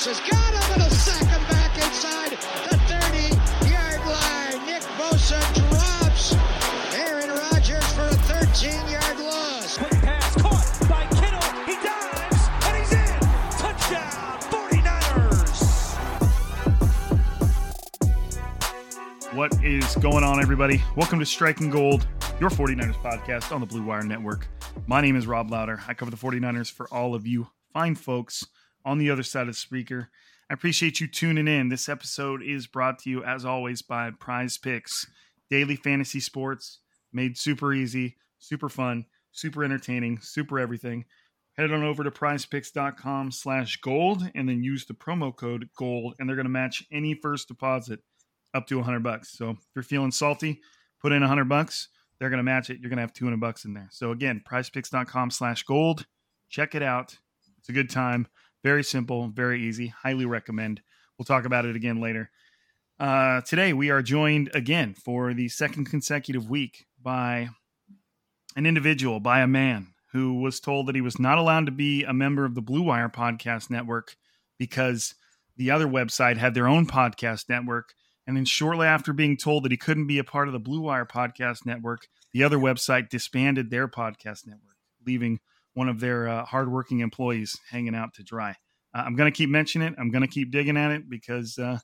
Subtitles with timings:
[0.00, 2.30] Has got him and a second back inside
[2.70, 4.64] the 30-yard line.
[4.64, 6.32] Nick Bosa drops
[6.94, 9.76] Aaron Rodgers for a 13-yard loss.
[9.76, 11.42] Quick pass caught by Kittle.
[11.66, 13.20] He dives and he's in.
[13.58, 15.74] Touchdown 49ers.
[19.34, 20.82] What is going on, everybody?
[20.96, 22.06] Welcome to Striking Gold,
[22.40, 24.48] your 49ers podcast on the Blue Wire Network.
[24.86, 25.82] My name is Rob Lowder.
[25.86, 28.46] I cover the 49ers for all of you fine folks
[28.84, 30.10] on the other side of the speaker.
[30.50, 31.68] I appreciate you tuning in.
[31.68, 35.06] This episode is brought to you, as always, by Prize Picks,
[35.48, 36.80] daily fantasy sports
[37.12, 41.04] made super easy, super fun, super entertaining, super everything.
[41.56, 46.28] Head on over to prizepicks.com slash gold and then use the promo code gold, and
[46.28, 48.00] they're going to match any first deposit
[48.54, 49.36] up to 100 bucks.
[49.36, 50.60] So if you're feeling salty,
[51.00, 51.88] put in 100 bucks.
[52.18, 52.78] They're going to match it.
[52.80, 53.88] You're going to have 200 bucks in there.
[53.90, 56.06] So again, prizepicks.com slash gold.
[56.48, 57.16] Check it out.
[57.58, 58.26] It's a good time.
[58.62, 59.88] Very simple, very easy.
[59.88, 60.82] Highly recommend.
[61.18, 62.30] We'll talk about it again later.
[62.98, 67.48] Uh, today, we are joined again for the second consecutive week by
[68.56, 72.04] an individual, by a man who was told that he was not allowed to be
[72.04, 74.16] a member of the Blue Wire Podcast Network
[74.58, 75.14] because
[75.56, 77.94] the other website had their own podcast network.
[78.26, 80.82] And then, shortly after being told that he couldn't be a part of the Blue
[80.82, 85.40] Wire Podcast Network, the other website disbanded their podcast network, leaving
[85.80, 88.50] one of their uh, hardworking employees hanging out to dry.
[88.94, 89.94] Uh, I'm going to keep mentioning it.
[89.98, 91.78] I'm going to keep digging at it because uh,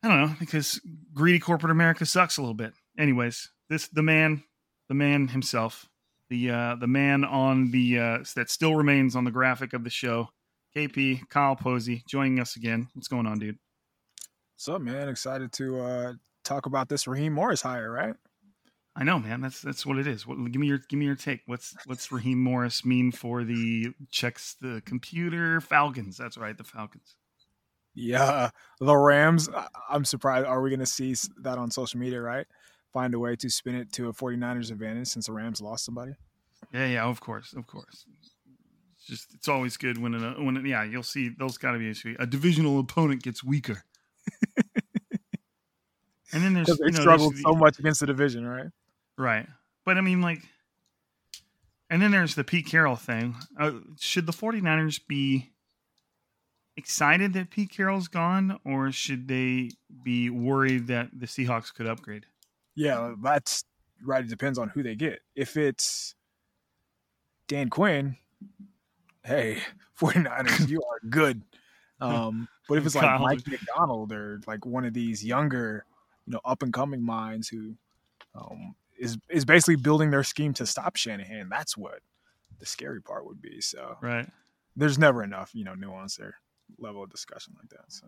[0.00, 0.80] I don't know because
[1.12, 2.72] greedy corporate America sucks a little bit.
[2.96, 4.44] Anyways, this the man,
[4.86, 5.88] the man himself,
[6.30, 9.90] the uh, the man on the uh, that still remains on the graphic of the
[9.90, 10.28] show.
[10.76, 12.86] KP Kyle Posey joining us again.
[12.94, 13.58] What's going on, dude?
[14.54, 15.08] What's up, man?
[15.08, 16.12] Excited to uh,
[16.44, 18.14] talk about this Raheem Morris hire, right?
[18.94, 19.40] I know, man.
[19.40, 20.26] That's that's what it is.
[20.26, 21.40] What, give me your give me your take.
[21.46, 26.18] What's what's Raheem Morris mean for the checks the computer Falcons?
[26.18, 27.16] That's right, the Falcons.
[27.94, 29.48] Yeah, the Rams.
[29.88, 30.46] I'm surprised.
[30.46, 32.20] Are we going to see that on social media?
[32.20, 32.46] Right,
[32.92, 36.12] find a way to spin it to a 49ers advantage since the Rams lost somebody.
[36.72, 38.04] Yeah, yeah, of course, of course.
[38.96, 41.88] It's just it's always good when a, when yeah you'll see those got to be
[41.88, 42.14] issue.
[42.18, 43.84] A divisional opponent gets weaker.
[46.32, 48.68] and then there's they you know, struggled so much against the division, right?
[49.16, 49.46] Right.
[49.84, 50.42] But I mean, like,
[51.90, 53.36] and then there's the Pete Carroll thing.
[53.58, 55.52] Uh, should the 49ers be
[56.76, 59.70] excited that Pete Carroll's gone, or should they
[60.02, 62.26] be worried that the Seahawks could upgrade?
[62.74, 63.64] Yeah, that's
[64.02, 64.24] right.
[64.24, 65.20] It depends on who they get.
[65.34, 66.14] If it's
[67.48, 68.16] Dan Quinn,
[69.24, 69.58] hey,
[70.00, 71.42] 49ers, you are good.
[72.00, 75.86] Um, but if it's like Mike Macdonald or like one of these younger,
[76.26, 77.76] you know, up and coming minds who
[78.34, 81.48] um, is is basically building their scheme to stop Shanahan.
[81.48, 81.98] That's what
[82.60, 83.60] the scary part would be.
[83.60, 84.28] So right,
[84.76, 86.36] there's never enough you know nuance or
[86.78, 87.92] level of discussion like that.
[87.92, 88.06] So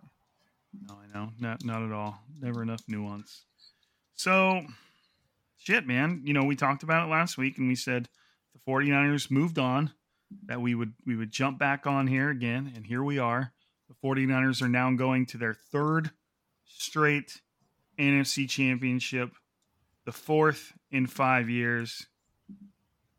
[0.88, 2.21] no, I know not not at all.
[2.41, 3.45] Never enough nuance.
[4.15, 4.63] So
[5.59, 6.22] shit, man.
[6.24, 8.09] You know we talked about it last week and we said
[8.53, 9.91] the 49ers moved on
[10.47, 13.53] that we would we would jump back on here again and here we are.
[13.89, 16.13] The 49ers are now going to their third
[16.65, 17.41] straight
[17.98, 19.33] NFC championship
[20.04, 22.06] the fourth in five years.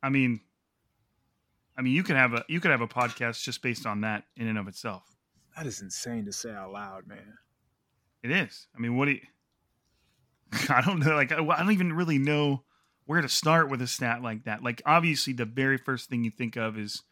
[0.02, 0.42] I mean,
[1.78, 4.24] I mean, you could have a you could have a podcast just based on that
[4.36, 5.04] in and of itself.
[5.56, 7.38] That is insane to say out loud, man.
[8.24, 8.68] It is.
[8.76, 9.22] I mean, what do you?
[10.70, 11.16] I don't know.
[11.16, 12.64] Like, I don't even really know
[13.06, 14.64] where to start with a stat like that.
[14.64, 17.04] Like, obviously, the very first thing you think of is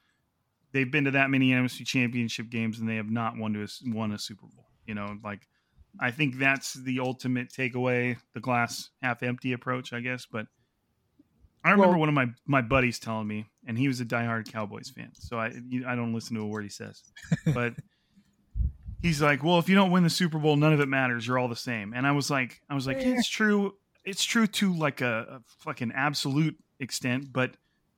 [0.71, 3.67] they've been to that many NFC Championship games and they have not won to a,
[3.93, 4.65] won a Super Bowl.
[4.85, 5.47] You know, like
[5.99, 10.25] I think that's the ultimate takeaway, the glass half empty approach, I guess.
[10.25, 10.47] But
[11.63, 14.51] I remember Well- one of my my buddies telling me, and he was a diehard
[14.51, 15.53] Cowboys fan, so I
[15.87, 17.01] I don't listen to a word he says,
[17.53, 17.73] but
[19.01, 21.27] he's like, well, if you don't win the Super Bowl, none of it matters.
[21.27, 21.93] You're all the same.
[21.93, 23.75] And I was like, I was like, yeah, it's true.
[24.05, 27.51] It's true to like a, a fucking absolute extent, but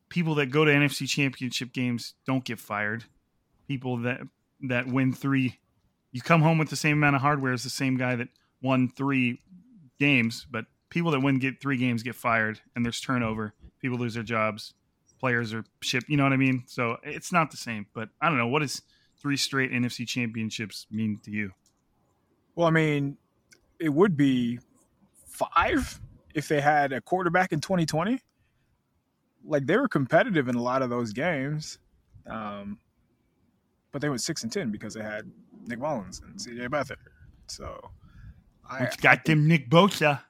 [0.10, 3.06] people that go to NFC Championship games don't get fired.
[3.68, 4.22] People that
[4.62, 5.60] that win three,
[6.16, 8.30] you come home with the same amount of hardware as the same guy that
[8.62, 9.42] won three
[10.00, 13.54] games, but people that win get three games get fired, and there's turnover.
[13.82, 14.74] People lose their jobs.
[15.20, 16.08] Players are shipped.
[16.08, 16.64] You know what I mean?
[16.68, 17.88] So it's not the same.
[17.94, 18.82] But I don't know what does
[19.20, 21.52] three straight NFC championships mean to you.
[22.56, 23.18] Well, I mean,
[23.78, 24.60] it would be
[25.28, 26.00] five
[26.34, 28.22] if they had a quarterback in 2020.
[29.44, 31.78] Like they were competitive in a lot of those games,
[32.26, 32.80] um,
[33.92, 35.30] but they went six and ten because they had
[35.68, 36.98] Nick Mullens and CJ Beathard.
[37.48, 37.92] So,
[38.70, 40.22] I Which got them Nick Bosa.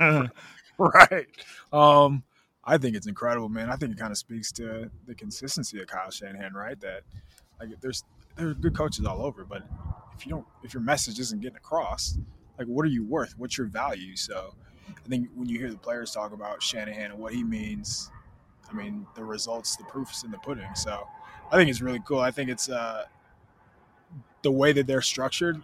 [0.00, 0.26] Uh,
[0.78, 1.26] right.
[1.72, 2.24] Um,
[2.64, 3.70] I think it's incredible, man.
[3.70, 6.78] I think it kind of speaks to the consistency of Kyle Shanahan, right?
[6.80, 7.02] That
[7.60, 8.04] like there's
[8.36, 9.62] there are good coaches all over, but
[10.16, 12.18] if you don't if your message isn't getting across,
[12.58, 13.34] like what are you worth?
[13.36, 14.16] What's your value?
[14.16, 14.54] So
[14.88, 18.10] I think when you hear the players talk about Shanahan and what he means,
[18.70, 20.74] I mean the results, the proof is in the pudding.
[20.74, 21.06] So
[21.52, 22.18] I think it's really cool.
[22.18, 23.04] I think it's uh
[24.42, 25.62] the way that they're structured,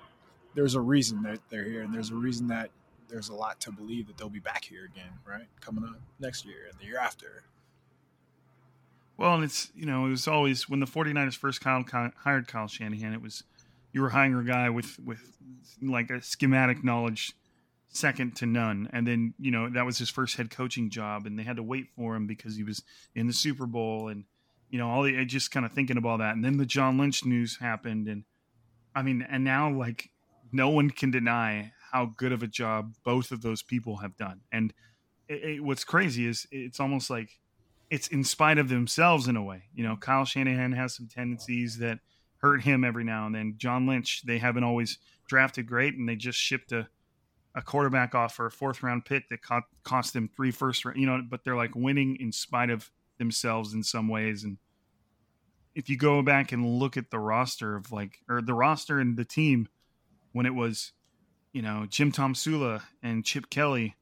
[0.55, 2.71] there's a reason that they're here, and there's a reason that
[3.09, 5.47] there's a lot to believe that they'll be back here again, right?
[5.61, 7.43] Coming up next year and the year after.
[9.17, 12.47] well, and it's, you know, it was always when the 49ers first Kyle, Kyle, hired
[12.47, 13.43] Kyle Shanahan, it was
[13.93, 15.39] you were hiring a guy with, with
[15.83, 17.33] like a schematic knowledge
[17.89, 18.89] second to none.
[18.93, 21.63] And then, you know, that was his first head coaching job, and they had to
[21.63, 22.83] wait for him because he was
[23.15, 24.25] in the Super Bowl and,
[24.71, 26.35] you know, all the, just kind of thinking about that.
[26.35, 28.09] And then the John Lynch news happened.
[28.09, 28.25] And
[28.95, 30.11] I mean, and now, like,
[30.53, 34.41] no one can deny how good of a job both of those people have done.
[34.53, 34.73] And
[35.29, 37.39] it, it, what's crazy is it's almost like
[37.91, 39.65] it's in spite of themselves in a way.
[39.75, 41.99] You know, Kyle Shanahan has some tendencies that
[42.39, 43.55] hurt him every now and then.
[43.57, 44.99] John Lynch, they haven't always
[45.29, 46.89] drafted great, and they just shipped a,
[47.55, 50.99] a quarterback off for a fourth round pick that cost, cost them three first round.
[50.99, 54.45] You know, but they're like winning in spite of themselves in some ways.
[54.45, 54.59] And
[55.75, 59.17] if you go back and look at the roster of like, or the roster and
[59.17, 59.69] the team
[60.33, 60.93] when it was,
[61.53, 63.97] you know, Jim Tomsula and Chip Kelly,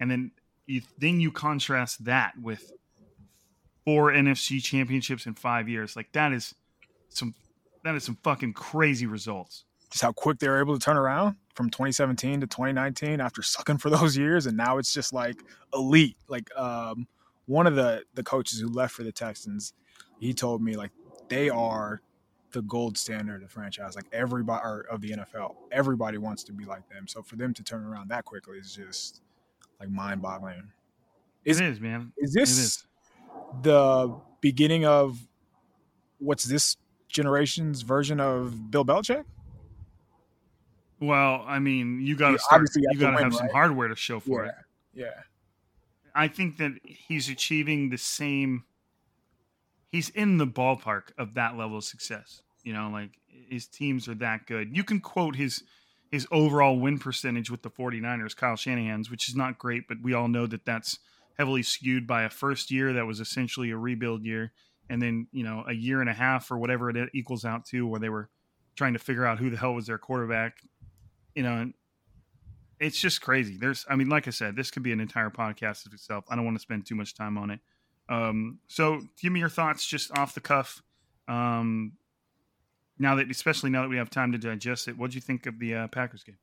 [0.00, 0.32] and then
[0.66, 2.70] you then you contrast that with
[3.84, 5.96] four NFC championships in five years.
[5.96, 6.54] Like that is
[7.08, 7.34] some
[7.84, 9.64] that is some fucking crazy results.
[9.90, 13.78] Just how quick they were able to turn around from 2017 to 2019 after sucking
[13.78, 15.36] for those years, and now it's just like
[15.72, 16.16] elite.
[16.28, 17.08] Like um,
[17.48, 19.72] one of the the coaches who left for the Texans,
[20.20, 20.92] he told me like
[21.28, 22.02] they are
[22.52, 23.96] the gold standard of the franchise.
[23.96, 27.08] Like everybody or of the NFL, everybody wants to be like them.
[27.08, 29.22] So for them to turn around that quickly is just
[29.80, 30.62] like mind boggling.
[31.44, 32.12] Is- it is, man.
[32.18, 32.86] Is this is.
[33.62, 35.18] the beginning of
[36.18, 36.76] what's this
[37.08, 39.24] generation's version of Bill Belichick?
[41.00, 42.68] Well, I mean, you got to start.
[42.74, 44.54] You got to have some hardware to show for it.
[44.92, 45.06] Yeah.
[46.14, 48.64] I think that he's achieving the same.
[49.90, 52.42] He's in the ballpark of that level of success.
[52.62, 53.10] You know, like
[53.48, 54.76] his teams are that good.
[54.76, 55.62] You can quote his
[56.10, 60.14] his overall win percentage with the 49ers, Kyle Shanahan's, which is not great, but we
[60.14, 60.98] all know that that's
[61.36, 64.52] heavily skewed by a first year that was essentially a rebuild year,
[64.88, 67.86] and then you know a year and a half or whatever it equals out to,
[67.86, 68.28] where they were
[68.76, 70.58] trying to figure out who the hell was their quarterback.
[71.34, 71.74] You know, and
[72.80, 73.56] it's just crazy.
[73.56, 76.24] There's, I mean, like I said, this could be an entire podcast of itself.
[76.28, 77.60] I don't want to spend too much time on it.
[78.08, 80.82] Um, so give me your thoughts just off the cuff.
[81.26, 81.92] Um,
[82.98, 85.46] now that, especially now that we have time to digest it, what do you think
[85.46, 86.38] of the uh, Packers game?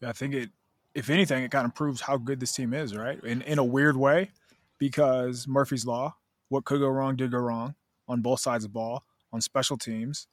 [0.00, 0.50] Yeah, I think it
[0.94, 3.22] if anything, it kind of proves how good this team is, right?
[3.22, 4.30] In in a weird way,
[4.78, 6.16] because Murphy's Law,
[6.48, 7.74] what could go wrong did go wrong
[8.08, 10.26] on both sides of the ball, on special teams.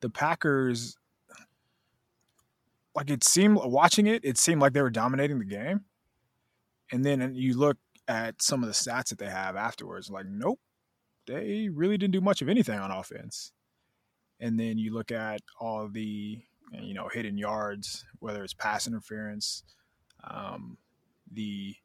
[0.00, 0.96] The Packers
[2.94, 5.84] like it seemed watching it, it seemed like they were dominating the game.
[6.92, 10.60] And then you look at some of the stats that they have afterwards, like, nope,
[11.26, 13.52] they really didn't do much of anything on offense.
[14.40, 19.62] And then you look at all the you know hidden yards, whether it's pass interference,
[20.24, 20.76] um,
[21.32, 21.76] the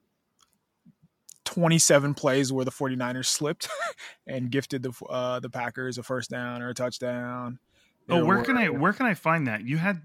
[1.46, 3.70] 27 plays where the 49ers slipped
[4.28, 7.60] and gifted the uh, the Packers a first down or a touchdown.
[8.10, 9.64] Oh, where can I where can I find that?
[9.64, 10.02] You had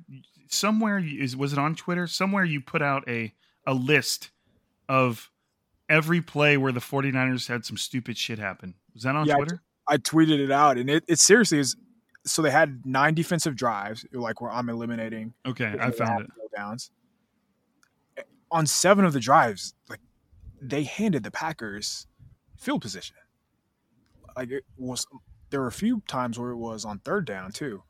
[0.48, 2.06] somewhere is was it on Twitter?
[2.06, 3.34] Somewhere you put out a
[3.66, 4.30] a list
[4.88, 5.30] of
[5.88, 8.74] every play where the 49ers had some stupid shit happen.
[8.94, 9.62] Was that on Yeah, Twitter?
[9.88, 11.76] I tweeted it out, and it, it seriously is
[12.26, 15.34] so they had nine defensive drives, like where I'm eliminating.
[15.46, 16.30] Okay, I found it.
[16.56, 16.90] Downs.
[18.50, 20.00] On seven of the drives, like
[20.60, 22.06] they handed the Packers
[22.56, 23.16] field position.
[24.36, 25.06] Like it was,
[25.50, 27.82] there were a few times where it was on third down too.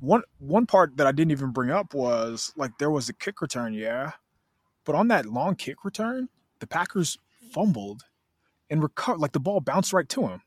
[0.00, 3.40] One one part that I didn't even bring up was like there was a kick
[3.40, 4.12] return, yeah,
[4.84, 6.28] but on that long kick return,
[6.58, 7.18] the Packers
[7.52, 8.02] fumbled
[8.70, 9.20] and recovered.
[9.20, 10.42] Like the ball bounced right to him.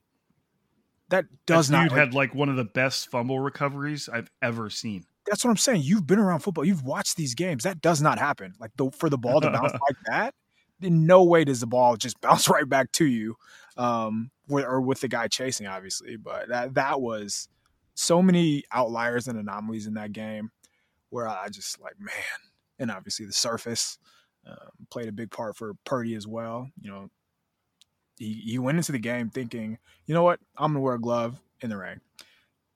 [1.10, 1.89] That does that not.
[1.89, 5.05] Dude had like one of the best fumble recoveries I've ever seen.
[5.27, 5.83] That's what I'm saying.
[5.83, 6.65] You've been around football.
[6.65, 7.63] You've watched these games.
[7.63, 8.53] That does not happen.
[8.60, 10.33] Like the, for the ball to bounce like that,
[10.81, 13.36] in no way does the ball just bounce right back to you,
[13.77, 16.17] um, or with the guy chasing, obviously.
[16.17, 17.48] But that that was
[17.95, 20.51] so many outliers and anomalies in that game,
[21.09, 22.13] where I just like man,
[22.79, 23.97] and obviously the surface
[24.47, 26.69] um, played a big part for Purdy as well.
[26.81, 27.09] You know,
[28.17, 31.39] he, he went into the game thinking, you know what, I'm gonna wear a glove
[31.62, 32.01] in the rain.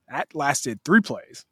[0.09, 1.45] That lasted three plays.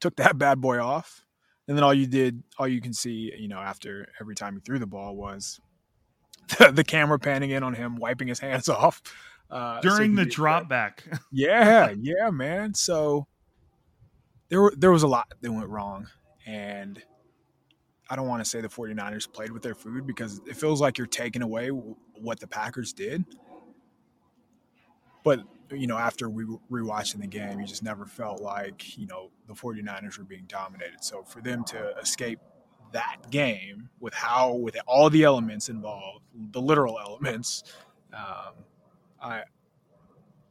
[0.00, 1.24] Took that bad boy off,
[1.68, 4.60] and then all you did, all you can see, you know, after every time he
[4.60, 5.60] threw the ball was
[6.58, 9.02] the, the camera panning in on him, wiping his hands off
[9.50, 11.04] uh, during so the drop back.
[11.32, 12.74] yeah, yeah, man.
[12.74, 13.26] So
[14.48, 16.08] there were there was a lot that went wrong,
[16.46, 17.02] and
[18.10, 20.98] I don't want to say the 49ers played with their food because it feels like
[20.98, 23.24] you're taking away what the Packers did.
[25.22, 25.40] But,
[25.70, 29.54] you know, after we rewatching the game, you just never felt like, you know, the
[29.54, 31.04] 49ers were being dominated.
[31.04, 32.40] So for them to escape
[32.92, 37.62] that game with how, with all the elements involved, the literal elements,
[38.12, 38.54] um,
[39.22, 39.42] I,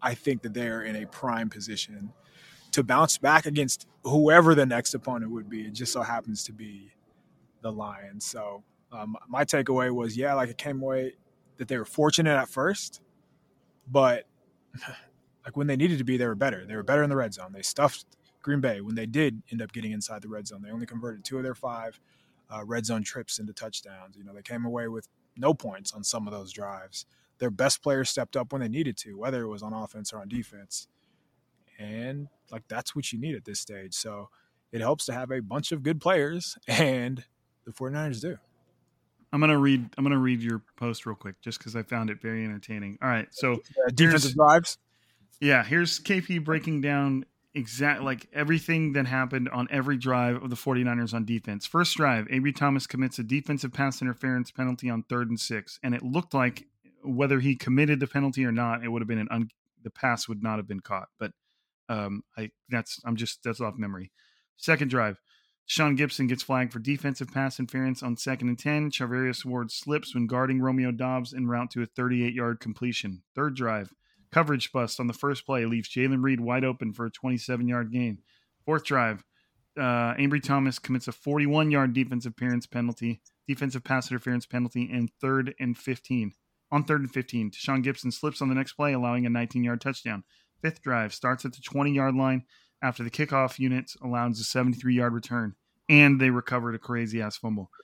[0.01, 2.11] I think that they're in a prime position
[2.71, 5.61] to bounce back against whoever the next opponent would be.
[5.61, 6.91] It just so happens to be
[7.61, 8.25] the Lions.
[8.25, 11.13] So um, my takeaway was, yeah, like it came away
[11.57, 13.01] that they were fortunate at first,
[13.91, 14.25] but
[15.45, 16.65] like when they needed to be, they were better.
[16.65, 17.51] They were better in the red zone.
[17.51, 18.05] They stuffed
[18.41, 20.61] Green Bay when they did end up getting inside the red zone.
[20.61, 21.99] They only converted two of their five
[22.49, 24.15] uh, red zone trips into touchdowns.
[24.15, 25.07] You know, they came away with
[25.38, 27.05] no points on some of those drives.
[27.39, 30.19] Their best players stepped up when they needed to, whether it was on offense or
[30.19, 30.88] on defense.
[31.77, 33.93] And like that's what you need at this stage.
[33.93, 34.29] So
[34.72, 37.24] it helps to have a bunch of good players and
[37.65, 38.38] the 49ers do.
[39.31, 39.88] I'm gonna read.
[39.98, 42.98] I'm gonna read your post real quick, just because I found it very entertaining.
[43.01, 44.79] All right, so uh, defensive drives.
[45.39, 50.55] Yeah, here's KP breaking down exact like everything that happened on every drive of the
[50.55, 51.65] 49ers on defense.
[51.65, 55.93] First drive, Ambry Thomas commits a defensive pass interference penalty on third and six, and
[55.93, 56.65] it looked like
[57.03, 59.50] whether he committed the penalty or not, it would have been an un,
[59.84, 61.10] the pass would not have been caught.
[61.20, 61.32] But
[61.88, 64.12] um, I that's I'm just that's off memory.
[64.58, 65.20] Second drive,
[65.65, 68.91] Sean Gibson gets flagged for defensive pass interference on second and 10.
[68.91, 73.22] Charvarius Ward slips when guarding Romeo Doubs en route to a 38 yard completion.
[73.36, 73.94] Third drive,
[74.32, 77.91] coverage bust on the first play leaves Jayden Reed wide open for a 27 yard
[77.91, 78.20] gain.
[78.65, 79.24] Fourth drive,
[79.77, 85.10] uh, Ambry Thomas commits a 41 yard defensive appearance penalty, defensive pass interference penalty, and
[85.22, 86.34] third and 15.
[86.71, 89.81] On third and 15, Sean Gibson slips on the next play, allowing a 19 yard
[89.81, 90.23] touchdown.
[90.61, 92.43] Fifth drive starts at the 20 yard line
[92.81, 95.55] after the kickoff unit allows a 73 yard return
[95.89, 97.69] and they recovered a crazy ass fumble.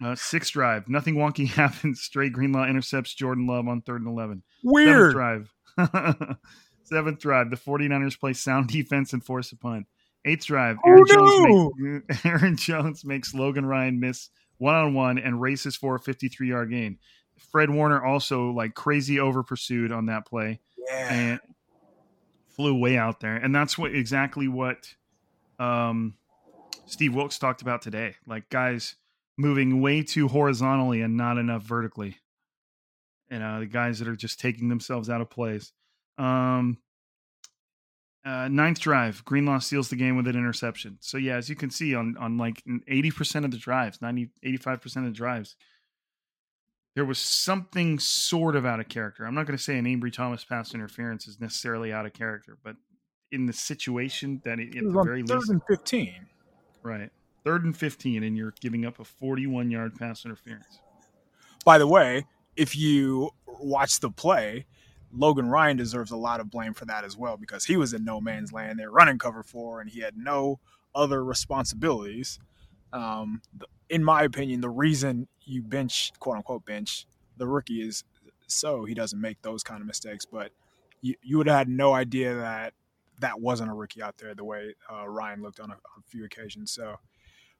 [0.00, 2.08] Uh, sixth drive, nothing wonky happens.
[2.08, 4.44] Dre Greenlaw intercepts Jordan Love on third and 11.
[4.62, 5.10] Weird.
[5.10, 5.54] Seventh drive.
[6.84, 9.88] Seventh drive, the 49ers play sound defense and force a punt.
[10.24, 11.72] Eighth drive, Aaron, oh, Jones, no.
[11.78, 16.48] makes, Aaron Jones makes Logan Ryan miss one on one and races for a 53
[16.48, 16.98] yard gain.
[17.38, 20.60] Fred Warner also like crazy over pursued on that play.
[20.88, 21.12] Yeah.
[21.12, 21.40] And
[22.48, 23.36] flew way out there.
[23.36, 24.94] And that's what exactly what
[25.58, 26.14] um
[26.86, 28.16] Steve Wilks talked about today.
[28.26, 28.96] Like guys
[29.36, 32.16] moving way too horizontally and not enough vertically.
[33.30, 35.72] You know, the guys that are just taking themselves out of place.
[36.16, 36.78] Um,
[38.24, 40.98] uh, ninth drive, Greenlaw steals the game with an interception.
[41.00, 44.96] So yeah, as you can see on on like 80% of the drives, 90 85%
[44.96, 45.56] of the drives,
[46.98, 49.24] there was something sort of out of character.
[49.24, 52.58] I'm not going to say an Ambry Thomas pass interference is necessarily out of character,
[52.64, 52.74] but
[53.30, 56.26] in the situation that it, at the very third least, and 15.
[56.82, 57.10] Right.
[57.44, 60.80] Third and 15, and you're giving up a 41 yard pass interference.
[61.64, 62.26] By the way,
[62.56, 64.66] if you watch the play,
[65.12, 68.04] Logan Ryan deserves a lot of blame for that as well because he was in
[68.04, 70.58] no man's land They're running cover four and he had no
[70.96, 72.40] other responsibilities.
[72.92, 73.40] Um,
[73.90, 78.04] in my opinion, the reason you bench, quote unquote, bench the rookie is
[78.46, 80.24] so he doesn't make those kind of mistakes.
[80.24, 80.50] But
[81.00, 82.74] you, you would have had no idea that
[83.20, 86.24] that wasn't a rookie out there the way uh, Ryan looked on a, a, few
[86.24, 86.70] occasions.
[86.70, 86.96] So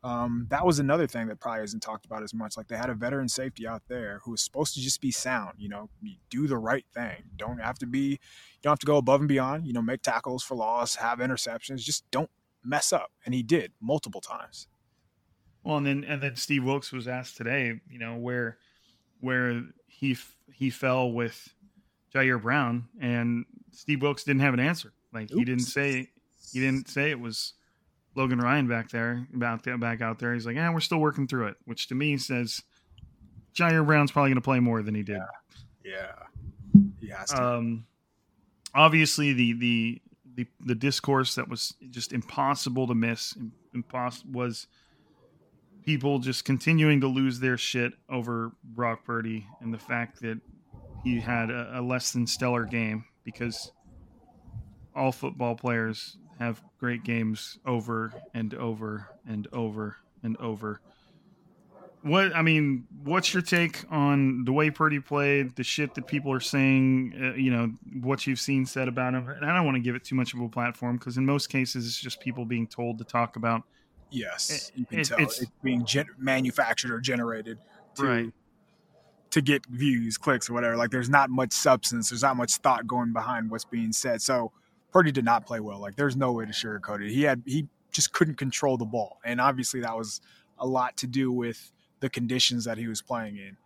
[0.04, 2.56] Um, that was another thing that probably isn't talked about as much.
[2.56, 5.54] Like they had a veteran safety out there who was supposed to just be sound.
[5.58, 5.90] You know,
[6.30, 7.24] do the right thing.
[7.36, 8.10] Don't have to be.
[8.10, 9.66] You don't have to go above and beyond.
[9.66, 11.78] You know, make tackles for loss, have interceptions.
[11.78, 12.30] Just don't
[12.64, 13.10] mess up.
[13.24, 14.68] And he did multiple times.
[15.68, 17.78] Well, and then and then Steve Wilks was asked today.
[17.90, 18.56] You know where
[19.20, 20.16] where he
[20.50, 21.46] he fell with
[22.14, 24.94] Ji'Ayir Brown, and Steve Wilks didn't have an answer.
[25.12, 25.34] Like Oops.
[25.34, 26.08] he didn't say
[26.54, 27.52] he didn't say it was
[28.14, 30.32] Logan Ryan back there, back there, back out there.
[30.32, 32.62] He's like, yeah, we're still working through it, which to me says
[33.54, 35.20] Ji'Ayir Brown's probably going to play more than he did.
[35.84, 35.92] Yeah,
[36.72, 36.82] yeah.
[36.98, 37.44] he has to.
[37.44, 37.84] Um,
[38.74, 40.02] obviously, the the
[40.34, 43.36] the the discourse that was just impossible to miss,
[43.74, 44.66] impossible was
[45.88, 50.38] people just continuing to lose their shit over Brock Purdy and the fact that
[51.02, 53.72] he had a, a less than stellar game because
[54.94, 60.82] all football players have great games over and over and over and over.
[62.02, 66.30] What I mean, what's your take on the way Purdy played, the shit that people
[66.34, 69.26] are saying, uh, you know, what you've seen said about him?
[69.26, 71.46] And I don't want to give it too much of a platform because in most
[71.46, 73.62] cases it's just people being told to talk about.
[74.10, 77.58] Yes, you can it, tell it's, it's being gen- manufactured or generated
[77.96, 78.32] to, right
[79.30, 80.76] to get views, clicks, or whatever.
[80.76, 84.22] Like there's not much substance, there's not much thought going behind what's being said.
[84.22, 84.52] So
[84.92, 85.80] Purdy did not play well.
[85.80, 87.12] Like there's no way to sugarcoat it.
[87.12, 90.20] He had he just couldn't control the ball, and obviously that was
[90.58, 93.56] a lot to do with the conditions that he was playing in.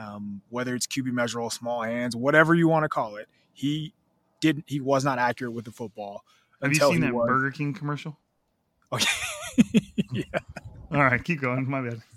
[0.00, 3.92] Um, whether it's QB measurable, small hands, whatever you want to call it, he
[4.40, 4.64] didn't.
[4.68, 6.24] He was not accurate with the football.
[6.62, 7.26] Have you seen that was.
[7.26, 8.16] Burger King commercial?
[8.92, 9.06] Okay.
[10.12, 10.24] yeah.
[10.92, 11.68] All right, keep going.
[11.68, 12.02] My bad.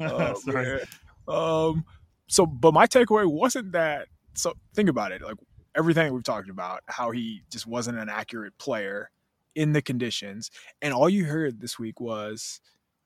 [0.00, 0.80] Oh, Sorry.
[1.26, 1.84] Um.
[2.28, 4.06] So, but my takeaway wasn't that.
[4.34, 5.20] So think about it.
[5.20, 5.36] Like
[5.76, 9.10] everything we've talked about, how he just wasn't an accurate player
[9.56, 10.52] in the conditions.
[10.80, 12.60] And all you heard this week was,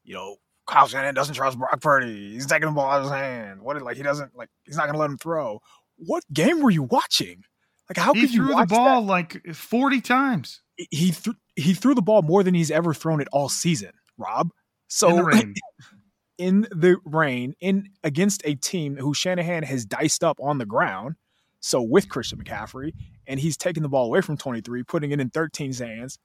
[0.04, 2.32] you know, Kyle Shanahan doesn't trust Brock Purdy.
[2.32, 3.62] He's taking the ball out of his hand.
[3.62, 5.60] What like he doesn't like he's not gonna let him throw.
[5.96, 7.44] What game were you watching?
[7.88, 9.08] Like how he could you threw the ball that?
[9.08, 10.62] like forty times?
[10.90, 14.50] He threw he threw the ball more than he's ever thrown it all season, Rob.
[14.88, 15.54] So in the rain.
[16.38, 21.16] in the rain, in against a team who Shanahan has diced up on the ground,
[21.60, 22.92] so with Christian McCaffrey,
[23.26, 26.18] and he's taking the ball away from 23, putting it in 13's hands,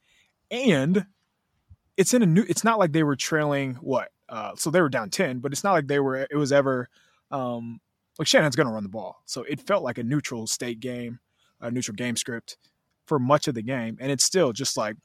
[0.49, 1.05] and
[1.97, 2.45] it's in a new.
[2.47, 4.09] It's not like they were trailing what.
[4.29, 6.27] Uh, so they were down 10, but it's not like they were.
[6.29, 6.89] It was ever
[7.31, 7.79] um,
[8.19, 9.21] like Shanahan's going to run the ball.
[9.25, 11.19] So it felt like a neutral state game,
[11.61, 12.57] a neutral game script
[13.07, 14.95] for much of the game, and it's still just like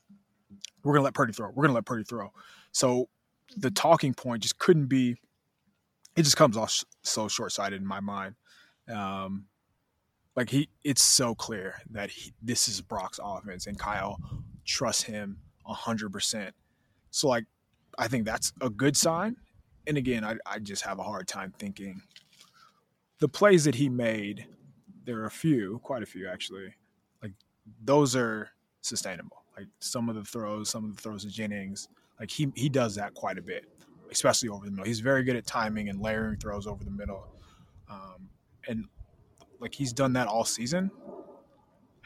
[0.84, 1.50] we're to let Purdy throw.
[1.50, 2.32] We're to let Purdy throw.
[2.72, 3.08] So
[3.56, 5.16] the talking point just couldn't be.
[6.16, 8.34] It just comes off so short sighted in my mind.
[8.92, 9.46] Um,
[10.36, 14.18] like he it's so clear that he, this is Brock's offense and Kyle
[14.64, 15.38] trusts him
[15.68, 16.50] 100%.
[17.10, 17.44] So like
[17.98, 19.36] I think that's a good sign.
[19.86, 22.02] And again, I, I just have a hard time thinking
[23.18, 24.46] the plays that he made,
[25.04, 26.74] there are a few, quite a few actually.
[27.84, 29.44] Those are sustainable.
[29.56, 32.94] Like some of the throws, some of the throws to Jennings, like he he does
[32.96, 33.64] that quite a bit,
[34.10, 34.86] especially over the middle.
[34.86, 37.26] He's very good at timing and layering throws over the middle.
[37.90, 38.28] Um,
[38.66, 38.86] and
[39.60, 40.90] like he's done that all season,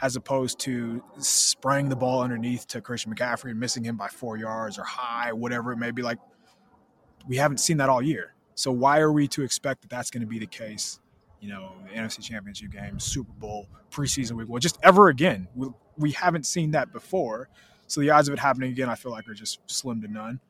[0.03, 4.37] as opposed to spraying the ball underneath to Christian McCaffrey and missing him by four
[4.37, 6.03] yards or high, whatever it may be.
[6.03, 6.19] Like
[7.27, 8.35] we haven't seen that all year.
[8.55, 10.99] So why are we to expect that that's going to be the case?
[11.47, 15.47] You know, the NFC Championship game, Super Bowl, preseason week, well, just ever again.
[15.55, 17.49] We, we haven't seen that before.
[17.87, 20.41] So the odds of it happening again, I feel like, are just slim to none.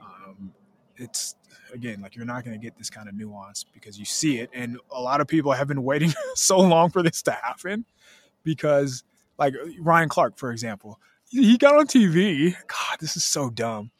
[0.00, 0.52] Um,
[0.96, 1.34] it's
[1.74, 4.50] again, like you're not going to get this kind of nuance because you see it.
[4.54, 7.84] And a lot of people have been waiting so long for this to happen
[8.44, 9.02] because,
[9.36, 12.54] like Ryan Clark, for example, he got on TV.
[12.68, 13.90] God, this is so dumb.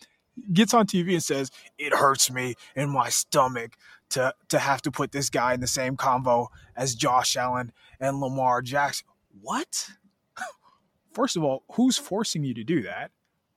[0.52, 3.72] Gets on TV and says, It hurts me in my stomach
[4.10, 8.20] to, to have to put this guy in the same convo as Josh Allen and
[8.20, 9.06] Lamar Jackson.
[9.40, 9.90] What?
[11.12, 13.10] First of all, who's forcing you to do that?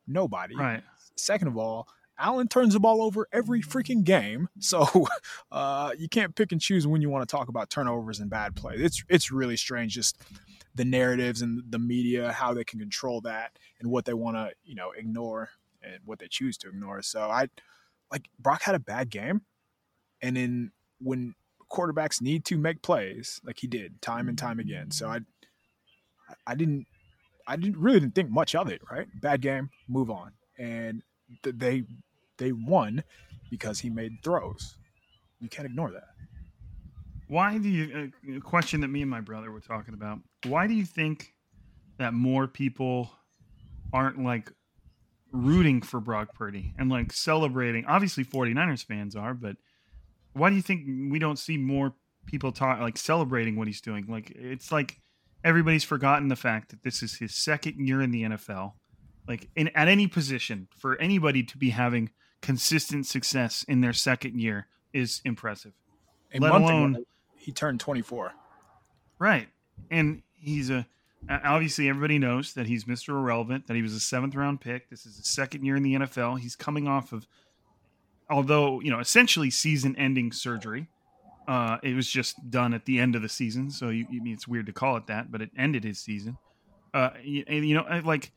[0.07, 0.55] Nobody.
[0.55, 0.83] Right.
[1.15, 1.87] Second of all,
[2.17, 4.49] Allen turns the ball over every freaking game.
[4.59, 4.87] So
[5.51, 8.55] uh, you can't pick and choose when you want to talk about turnovers and bad
[8.55, 8.75] play.
[8.77, 10.21] It's it's really strange just
[10.73, 14.51] the narratives and the media how they can control that and what they want to
[14.63, 15.49] you know ignore
[15.83, 17.01] and what they choose to ignore.
[17.01, 17.49] So I
[18.09, 19.41] like Brock had a bad game,
[20.23, 21.35] and then when
[21.69, 24.89] quarterbacks need to make plays like he did time and time again.
[24.89, 25.19] So I
[26.47, 26.87] I didn't
[27.45, 28.81] I didn't really didn't think much of it.
[28.89, 31.03] Right, bad game, move on, and
[31.43, 31.83] they
[32.37, 33.03] they won
[33.51, 34.77] because he made throws.
[35.39, 36.07] You can't ignore that.
[37.27, 40.19] Why do you uh, a question that me and my brother were talking about?
[40.45, 41.33] Why do you think
[41.97, 43.11] that more people
[43.91, 44.51] aren't like
[45.33, 47.85] rooting for Brock Purdy and like celebrating.
[47.85, 49.57] Obviously 49ers fans are, but
[50.33, 51.93] why do you think we don't see more
[52.25, 54.05] people talk like celebrating what he's doing?
[54.07, 54.99] Like it's like
[55.43, 58.73] everybody's forgotten the fact that this is his second year in the NFL.
[59.27, 62.09] Like in at any position for anybody to be having
[62.41, 65.73] consistent success in their second year is impressive.
[66.33, 67.05] A Let month alone ago,
[67.37, 68.33] he turned 24.
[69.19, 69.47] Right.
[69.89, 70.85] And he's a
[71.29, 73.09] obviously everybody knows that he's Mr.
[73.09, 74.89] Irrelevant, that he was a seventh round pick.
[74.89, 76.39] This is his second year in the NFL.
[76.39, 77.27] He's coming off of
[78.29, 80.87] although, you know, essentially season ending surgery.
[81.45, 84.33] Uh, it was just done at the end of the season, so you, you mean
[84.33, 86.37] it's weird to call it that, but it ended his season.
[86.93, 88.31] Uh, you, you know, like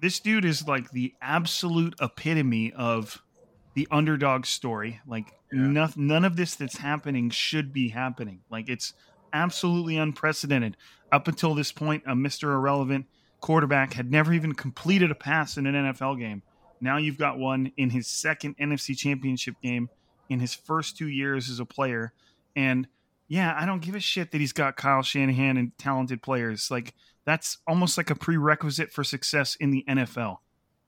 [0.00, 3.22] this dude is like the absolute epitome of
[3.74, 5.00] the underdog story.
[5.06, 5.88] Like Yeah.
[5.96, 8.40] none of this that's happening should be happening.
[8.50, 8.92] Like it's
[9.32, 10.76] absolutely unprecedented.
[11.10, 12.54] Up until this point, a Mr.
[12.54, 13.06] Irrelevant
[13.40, 16.42] quarterback had never even completed a pass in an NFL game.
[16.80, 19.88] Now you've got one in his second NFC championship game
[20.28, 22.12] in his first two years as a player.
[22.54, 22.86] And
[23.28, 26.70] yeah, I don't give a shit that he's got Kyle Shanahan and talented players.
[26.70, 30.38] Like that's almost like a prerequisite for success in the NFL.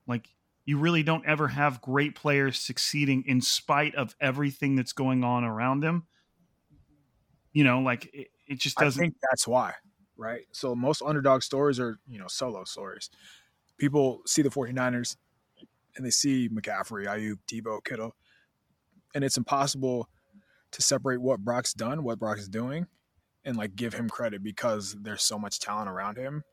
[0.06, 0.28] Like
[0.64, 5.44] you really don't ever have great players succeeding in spite of everything that's going on
[5.44, 6.06] around them.
[7.52, 9.00] You know, like it, it just doesn't.
[9.00, 9.74] think that's why,
[10.16, 10.42] right?
[10.52, 13.10] So most underdog stories are, you know, solo stories.
[13.78, 15.16] People see the 49ers
[15.96, 18.14] and they see McCaffrey, Aiyuk, Debo, Kittle,
[19.14, 20.08] and it's impossible
[20.72, 22.86] to separate what Brock's done, what Brock's doing,
[23.44, 26.44] and like give him credit because there's so much talent around him.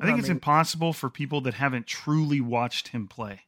[0.00, 3.42] I think I it's impossible for people that haven't truly watched him play.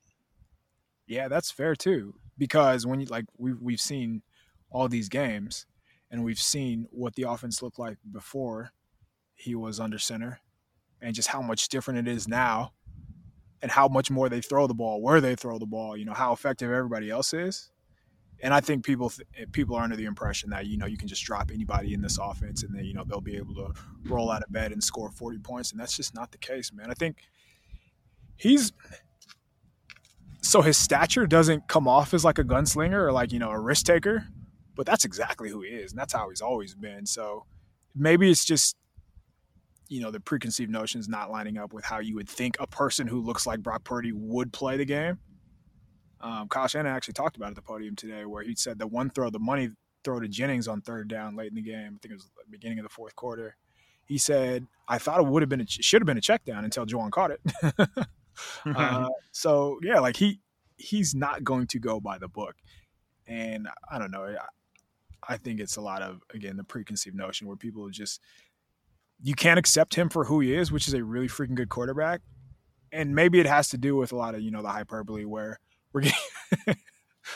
[1.07, 2.14] Yeah, that's fair too.
[2.38, 4.22] Because when you like we've we've seen
[4.70, 5.66] all these games
[6.11, 8.72] and we've seen what the offense looked like before
[9.35, 10.40] he was under center
[11.00, 12.72] and just how much different it is now
[13.64, 16.12] and how much more they throw the ball, where they throw the ball, you know,
[16.12, 17.70] how effective everybody else is.
[18.42, 20.98] And I think people th- eh, people are under the impression that you know you
[20.98, 23.72] can just drop anybody in this offense and then you know they'll be able to
[24.05, 26.90] roll out of bed and score 40 points and that's just not the case, man.
[26.90, 27.22] I think
[28.37, 28.70] he's
[30.42, 33.59] so his stature doesn't come off as like a gunslinger or like you know a
[33.59, 34.27] risk taker
[34.77, 37.46] but that's exactly who he is and that's how he's always been so
[37.96, 38.77] maybe it's just
[39.88, 43.06] you know the preconceived notions not lining up with how you would think a person
[43.06, 45.18] who looks like Brock Purdy would play the game
[46.20, 48.86] um, Kyle Shanahan actually talked about it at the podium today where he said the
[48.86, 49.70] one throw the money
[50.04, 52.50] throw to Jennings on third down late in the game I think it was the
[52.50, 53.56] beginning of the fourth quarter
[54.06, 56.64] he said I thought it would have been a, should have been a check down
[56.64, 57.40] until Jauan caught it
[58.66, 60.40] uh, so yeah, like he
[60.76, 62.56] he's not going to go by the book,
[63.26, 64.24] and I don't know.
[64.24, 68.20] I, I think it's a lot of again the preconceived notion where people just
[69.24, 72.20] you can't accept him for who he is, which is a really freaking good quarterback,
[72.92, 75.58] and maybe it has to do with a lot of you know the hyperbole where
[75.92, 76.18] we're getting.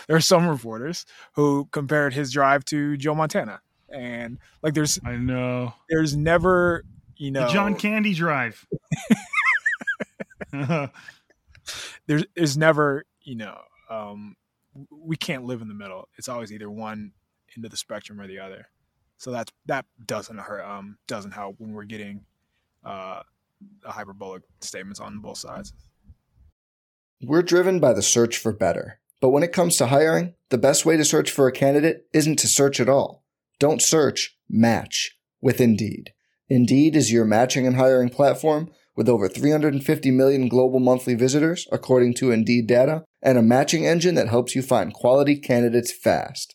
[0.06, 5.16] there are some reporters who compared his drive to Joe Montana, and like there's I
[5.16, 5.72] know.
[5.88, 6.84] there's never
[7.16, 8.66] you know The John Candy drive.
[12.06, 14.36] there's there's never you know um,
[14.90, 16.06] we can't live in the middle.
[16.18, 17.12] It's always either one
[17.56, 18.66] end of the spectrum or the other.
[19.18, 20.64] So that's that doesn't hurt.
[20.64, 22.24] Um, doesn't help when we're getting
[22.84, 23.22] uh,
[23.84, 25.72] hyperbolic statements on both sides.
[27.20, 29.00] We're driven by the search for better.
[29.20, 32.38] But when it comes to hiring, the best way to search for a candidate isn't
[32.38, 33.24] to search at all.
[33.58, 36.12] Don't search, match with Indeed.
[36.48, 42.14] Indeed is your matching and hiring platform with over 350 million global monthly visitors, according
[42.14, 46.54] to Indeed data, and a matching engine that helps you find quality candidates fast.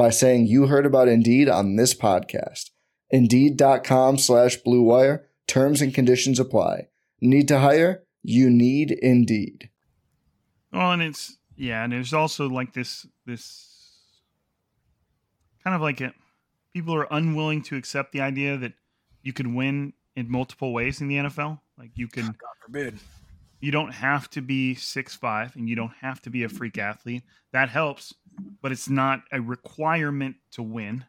[0.00, 2.70] by saying you heard about Indeed on this podcast.
[3.10, 5.26] Indeed.com slash Blue Wire.
[5.46, 6.88] Terms and conditions apply.
[7.20, 8.04] Need to hire?
[8.22, 9.68] You need Indeed.
[10.72, 13.98] Well, and it's yeah, and there's also like this this
[15.62, 16.14] kind of like it.
[16.72, 18.72] People are unwilling to accept the idea that
[19.22, 21.60] you could win in multiple ways in the NFL.
[21.76, 22.98] Like you can, God forbid.
[23.60, 26.78] you don't have to be six five, and you don't have to be a freak
[26.78, 27.22] athlete.
[27.52, 28.14] That helps,
[28.62, 31.04] but it's not a requirement to win.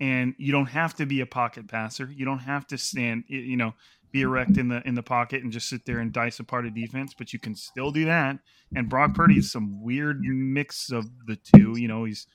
[0.00, 2.08] And you don't have to be a pocket passer.
[2.10, 3.24] You don't have to stand.
[3.26, 3.74] You know,
[4.14, 6.70] be erect in the in the pocket and just sit there and dice apart a
[6.70, 8.38] defense, but you can still do that.
[8.76, 11.76] And Brock Purdy is some weird mix of the two.
[11.76, 12.28] You know, he's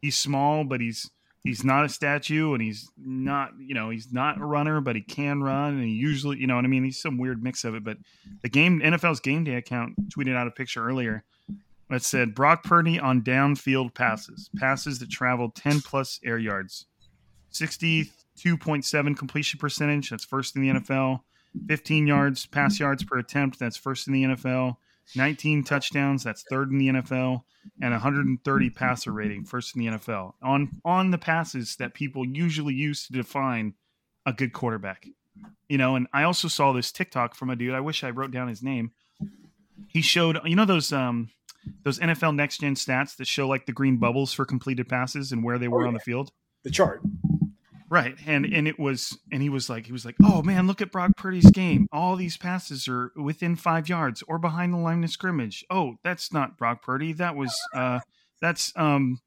[0.00, 1.10] he's small, but he's
[1.44, 5.02] he's not a statue, and he's not you know he's not a runner, but he
[5.02, 6.84] can run, and he usually you know what I mean.
[6.84, 7.84] He's some weird mix of it.
[7.84, 7.98] But
[8.42, 11.22] the game NFL's game day account tweeted out a picture earlier
[11.90, 16.86] that said Brock Purdy on downfield passes, passes that traveled ten plus air yards,
[17.52, 20.10] 62.7 completion percentage.
[20.10, 21.20] That's first in the NFL.
[21.68, 23.58] 15 yards, pass yards per attempt.
[23.58, 24.76] That's first in the NFL.
[25.14, 26.24] 19 touchdowns.
[26.24, 27.42] That's third in the NFL.
[27.80, 30.34] And 130 passer rating, first in the NFL.
[30.42, 33.74] On on the passes that people usually use to define
[34.24, 35.06] a good quarterback.
[35.68, 37.74] You know, and I also saw this TikTok from a dude.
[37.74, 38.92] I wish I wrote down his name.
[39.88, 41.30] He showed, you know, those um
[41.82, 45.44] those NFL next gen stats that show like the green bubbles for completed passes and
[45.44, 45.88] where they were oh, yeah.
[45.88, 46.32] on the field.
[46.64, 47.00] The chart.
[47.88, 48.16] Right.
[48.26, 50.90] And and it was and he was like he was like, "Oh man, look at
[50.90, 51.86] Brock Purdy's game.
[51.92, 55.64] All these passes are within 5 yards or behind the line of scrimmage.
[55.70, 57.12] Oh, that's not Brock Purdy.
[57.12, 58.00] That was uh
[58.40, 59.20] that's um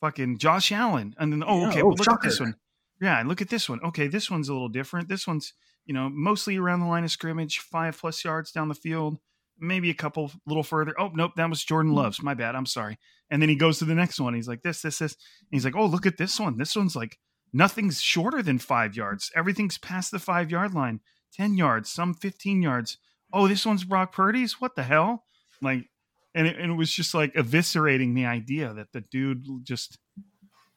[0.00, 2.26] fucking Josh Allen." And then oh, okay, yeah, oh, well, look shocker.
[2.26, 2.54] at this one.
[3.00, 3.80] Yeah, look at this one.
[3.82, 5.08] Okay, this one's a little different.
[5.08, 5.54] This one's,
[5.86, 9.18] you know, mostly around the line of scrimmage, 5 plus yards down the field
[9.58, 10.94] maybe a couple little further.
[10.98, 11.98] Oh, nope, that was Jordan hmm.
[11.98, 12.22] Love's.
[12.22, 12.54] My bad.
[12.54, 12.98] I'm sorry.
[13.30, 14.34] And then he goes to the next one.
[14.34, 15.12] He's like, this, this, this.
[15.12, 16.56] And he's like, oh, look at this one.
[16.56, 17.18] This one's like
[17.52, 19.30] nothing's shorter than five yards.
[19.34, 21.00] Everything's past the five yard line,
[21.34, 22.98] 10 yards, some 15 yards.
[23.32, 24.60] Oh, this one's Brock Purdy's?
[24.60, 25.24] What the hell?
[25.60, 25.90] Like,
[26.34, 29.98] and it, and it was just like eviscerating the idea that the dude just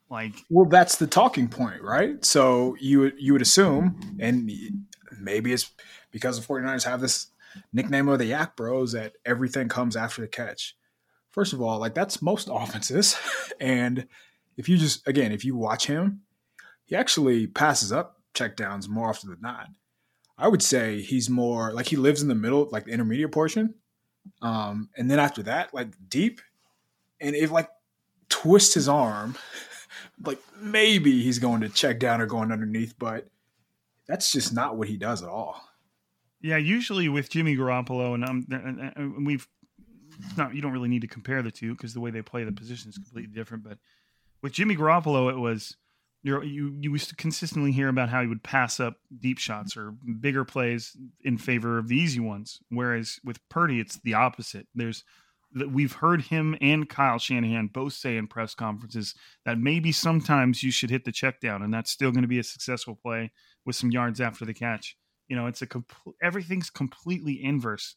[0.10, 0.34] like.
[0.50, 2.24] Well, that's the talking point, right?
[2.26, 4.50] So you, you would assume, and
[5.20, 5.70] maybe it's
[6.12, 7.28] because the 49ers have this
[7.74, 10.76] nickname of the YAC Bros that everything comes after the catch.
[11.32, 13.18] First of all, like that's most offenses.
[13.60, 14.08] and
[14.58, 16.22] if you just, again, if you watch him,
[16.86, 19.68] he actually passes up checkdowns more often than not.
[20.38, 23.76] I would say he's more like he lives in the middle, like the intermediate portion.
[24.42, 26.42] Um, and then after that, like deep,
[27.20, 27.70] and if like
[28.30, 29.36] twist his arm,
[30.26, 33.28] like maybe he's going to check down or going underneath, but
[34.08, 35.62] that's just not what he does at all.
[36.42, 38.46] Yeah, usually with Jimmy Garoppolo, and, um,
[38.96, 39.48] and we've
[40.38, 42.52] not you don't really need to compare the two because the way they play the
[42.52, 43.64] position is completely different.
[43.64, 43.78] But
[44.42, 45.76] with Jimmy Garoppolo, it was
[46.24, 49.94] you you used to consistently hear about how he would pass up deep shots or
[50.20, 52.60] bigger plays in favor of the easy ones.
[52.70, 54.68] Whereas with Purdy, it's the opposite.
[54.76, 55.04] There's
[55.54, 60.62] that we've heard him and Kyle Shanahan both say in press conferences that maybe sometimes
[60.62, 63.32] you should hit the check down, and that's still going to be a successful play
[63.66, 64.96] with some yards after the catch.
[65.30, 67.96] You know, it's a complete everything's completely inverse.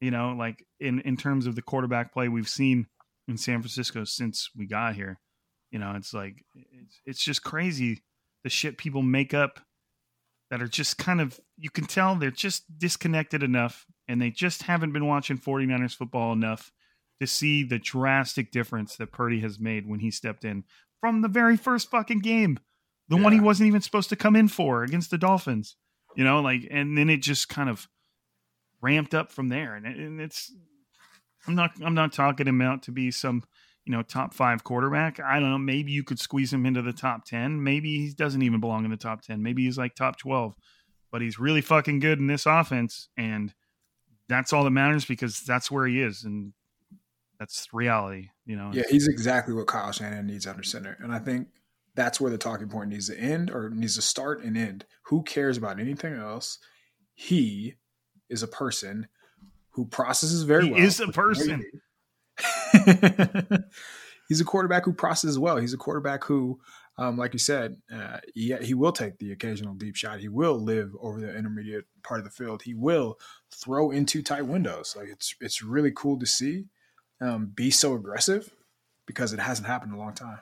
[0.00, 2.86] You know, like in in terms of the quarterback play we've seen
[3.26, 5.20] in San Francisco since we got here.
[5.70, 8.02] You know, it's like it's it's just crazy
[8.44, 9.60] the shit people make up
[10.50, 14.62] that are just kind of you can tell they're just disconnected enough and they just
[14.62, 16.72] haven't been watching 49ers football enough
[17.20, 20.64] to see the drastic difference that Purdy has made when he stepped in
[21.00, 22.58] from the very first fucking game.
[23.08, 23.24] The yeah.
[23.24, 25.76] one he wasn't even supposed to come in for against the Dolphins.
[26.18, 27.88] You know, like and then it just kind of
[28.80, 30.52] ramped up from there and, and it's
[31.46, 33.42] I'm not I'm not talking him out to be some
[33.88, 35.18] you know, top five quarterback.
[35.18, 35.56] I don't know.
[35.56, 37.64] Maybe you could squeeze him into the top 10.
[37.64, 39.42] Maybe he doesn't even belong in the top 10.
[39.42, 40.54] Maybe he's like top 12,
[41.10, 43.08] but he's really fucking good in this offense.
[43.16, 43.54] And
[44.28, 46.22] that's all that matters because that's where he is.
[46.22, 46.52] And
[47.40, 48.72] that's reality, you know.
[48.74, 50.98] Yeah, he's exactly what Kyle Shanahan needs under center.
[51.00, 51.48] And I think
[51.98, 54.84] that's where the talking point needs to end or needs to start and end.
[55.06, 56.58] Who cares about anything else?
[57.12, 57.74] He
[58.28, 59.08] is a person
[59.70, 60.80] who processes very he well.
[60.80, 61.64] Is a person.
[64.28, 65.56] he's a quarterback who processes well.
[65.56, 66.60] He's a quarterback who,
[66.98, 70.20] um, like you said, uh, he, he will take the occasional deep shot.
[70.20, 72.62] He will live over the intermediate part of the field.
[72.62, 73.18] He will
[73.52, 74.94] throw into tight windows.
[74.96, 76.66] Like it's it's really cool to see
[77.20, 78.52] um, be so aggressive
[79.04, 80.38] because it hasn't happened in a long time.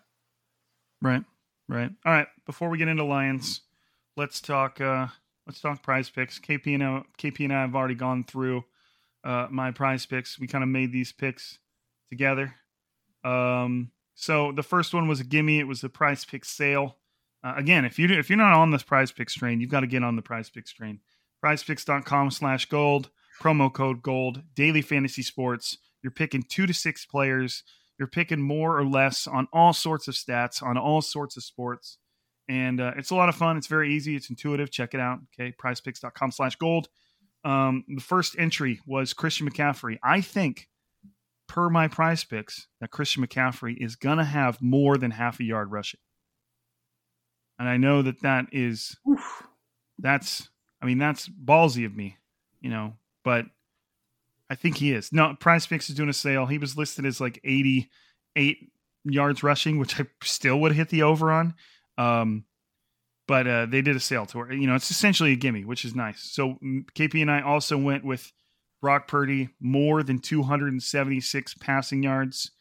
[1.00, 1.24] Right,
[1.68, 1.90] right.
[2.04, 2.28] All right.
[2.44, 3.62] Before we get into Lions,
[4.16, 4.80] let's talk.
[4.80, 5.08] Uh,
[5.46, 6.38] let's talk Prize Picks.
[6.38, 8.64] KP and I, KP and I have already gone through
[9.24, 10.38] uh, my Prize Picks.
[10.38, 11.58] We kind of made these picks
[12.08, 12.54] together.
[13.24, 15.58] Um, so the first one was a gimme.
[15.58, 16.96] It was a Prize Pick sale.
[17.42, 19.86] Uh, again, if you if you're not on this Prize Picks train, you've got to
[19.86, 21.00] get on the Prize Picks train.
[21.44, 23.10] PrizePicks.com slash gold.
[23.40, 24.42] Promo code gold.
[24.54, 25.78] Daily fantasy sports.
[26.02, 27.62] You're picking two to six players.
[27.98, 31.98] You're picking more or less on all sorts of stats on all sorts of sports,
[32.48, 33.56] and uh, it's a lot of fun.
[33.56, 34.16] It's very easy.
[34.16, 34.70] It's intuitive.
[34.70, 35.20] Check it out.
[35.38, 36.88] Okay, PrizePicks.com slash gold.
[37.44, 39.98] Um, the first entry was Christian McCaffrey.
[40.02, 40.68] I think
[41.48, 45.44] per my prize picks, that Christian McCaffrey is going to have more than half a
[45.44, 46.00] yard rushing.
[47.58, 49.44] And I know that that is, Oof.
[49.98, 50.50] that's
[50.82, 52.16] I mean, that's ballsy of me,
[52.60, 53.46] you know, but
[54.48, 55.12] I think he is.
[55.12, 56.46] No, Prize Picks is doing a sale.
[56.46, 58.58] He was listed as like 88
[59.04, 61.54] yards rushing, which I still would hit the over on.
[61.98, 62.44] Um,
[63.26, 64.52] but uh, they did a sale to her.
[64.52, 66.22] You know, it's essentially a gimme, which is nice.
[66.22, 66.58] So
[66.94, 68.32] KP and I also went with
[68.80, 72.52] Brock Purdy more than 276 passing yards.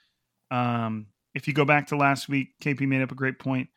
[0.49, 3.69] Um, if you go back to last week, KP made up a great point.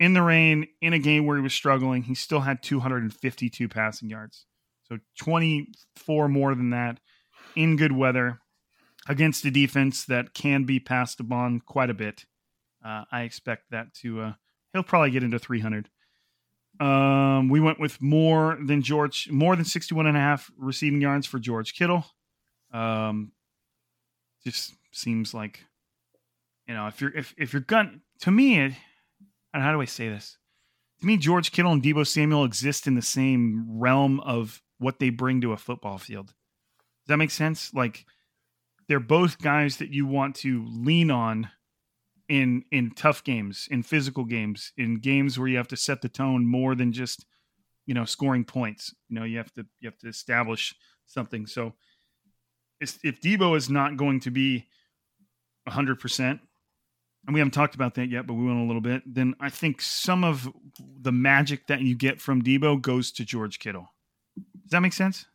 [0.00, 4.10] In the rain, in a game where he was struggling, he still had 252 passing
[4.10, 4.44] yards.
[4.88, 6.98] So 24 more than that
[7.56, 8.40] in good weather
[9.08, 12.24] against a defense that can be passed upon quite a bit.
[12.84, 14.32] Uh, I expect that to, uh,
[14.72, 15.88] he'll probably get into 300.
[16.80, 21.26] Um, we went with more than George, more than 61 and a half receiving yards
[21.26, 22.04] for George Kittle.
[22.72, 23.32] Um,
[24.44, 25.64] just seems like,
[26.66, 28.72] you know, if you're, if, if you're gun to me, it,
[29.52, 30.36] and how do I say this?
[31.00, 35.10] To me, George Kittle and Deebo Samuel exist in the same realm of what they
[35.10, 36.34] bring to a football field.
[37.04, 37.74] Does that make sense?
[37.74, 38.06] Like,
[38.88, 41.50] they're both guys that you want to lean on
[42.28, 46.08] in in tough games, in physical games, in games where you have to set the
[46.08, 47.26] tone more than just
[47.86, 48.94] you know scoring points.
[49.08, 50.74] You know, you have to you have to establish
[51.06, 51.46] something.
[51.46, 51.74] So
[52.80, 54.66] if Deebo is not going to be
[55.68, 56.40] hundred percent,
[57.26, 59.50] and we haven't talked about that yet, but we went a little bit, then I
[59.50, 60.48] think some of
[61.00, 63.88] the magic that you get from Deebo goes to George Kittle.
[64.36, 65.26] Does that make sense?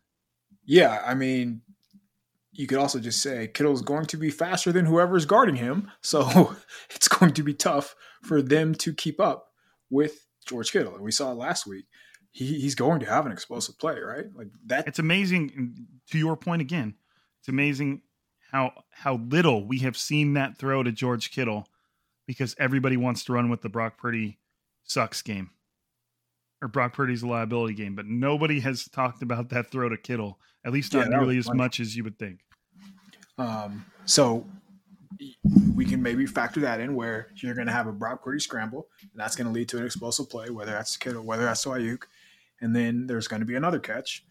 [0.69, 1.61] Yeah, I mean,
[2.51, 5.89] you could also just say Kittle's going to be faster than whoever's guarding him.
[6.01, 6.55] So
[6.91, 9.47] it's going to be tough for them to keep up
[9.89, 10.93] with George Kittle.
[10.93, 11.85] And we saw last week.
[12.29, 14.25] He, he's going to have an explosive play, right?
[14.35, 14.87] Like that.
[14.87, 15.87] It's amazing.
[16.11, 16.93] To your point again,
[17.39, 18.03] it's amazing
[18.51, 21.67] how how little we have seen that throw to George Kittle
[22.27, 24.37] because everybody wants to run with the Brock Purdy
[24.83, 25.49] sucks game
[26.61, 30.39] or Brock Purdy's a liability game, but nobody has talked about that throw to Kittle,
[30.65, 31.57] at least not yeah, nearly as funny.
[31.57, 32.41] much as you would think.
[33.37, 34.45] Um, so
[35.75, 38.87] we can maybe factor that in where you're going to have a Brock Purdy scramble,
[39.01, 41.69] and that's going to lead to an explosive play, whether that's Kittle, whether that's to
[41.69, 42.03] Aiyuk,
[42.61, 44.25] and then there's going to be another catch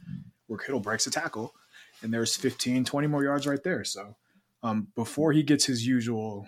[0.46, 1.54] where Kittle breaks a tackle,
[2.02, 3.84] and there's 15, 20 more yards right there.
[3.84, 4.16] So
[4.62, 6.46] um, before he gets his usual,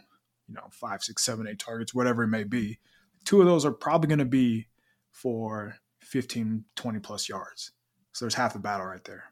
[0.48, 2.78] you know, five, six, seven, eight targets, whatever it may be,
[3.24, 4.66] two of those are probably going to be
[5.12, 7.72] for 15, 20 plus yards.
[8.12, 9.24] So there's half the battle right there,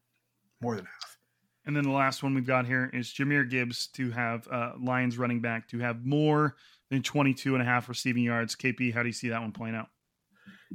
[0.60, 1.18] more than half.
[1.66, 5.18] And then the last one we've got here is Jahmyr Gibbs to have uh, Lions
[5.18, 6.56] running back to have more
[6.90, 8.56] than 22 and a half receiving yards.
[8.56, 9.88] KP, how do you see that one playing out?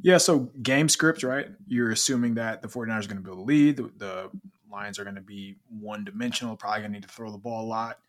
[0.01, 1.47] Yeah, so game script, right?
[1.67, 3.77] You're assuming that the 49ers are going to build a lead.
[3.77, 4.31] The, the
[4.71, 7.65] Lions are going to be one dimensional, probably going to need to throw the ball
[7.65, 7.99] a lot.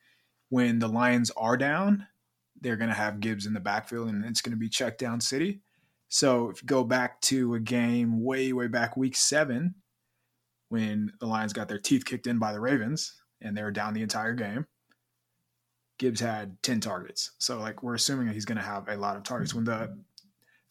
[0.48, 2.06] When the Lions are down,
[2.60, 5.20] they're going to have Gibbs in the backfield and it's going to be check down
[5.20, 5.60] city.
[6.14, 9.74] So if you go back to a game way, way back week seven,
[10.68, 13.94] when the Lions got their teeth kicked in by the Ravens and they were down
[13.94, 14.64] the entire game.
[15.98, 17.32] Gibbs had 10 targets.
[17.38, 19.54] So like we're assuming that he's going to have a lot of targets.
[19.54, 19.98] When the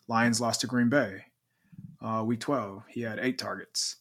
[0.08, 1.25] Lions lost to Green Bay,
[2.01, 3.97] uh, week 12, he had eight targets.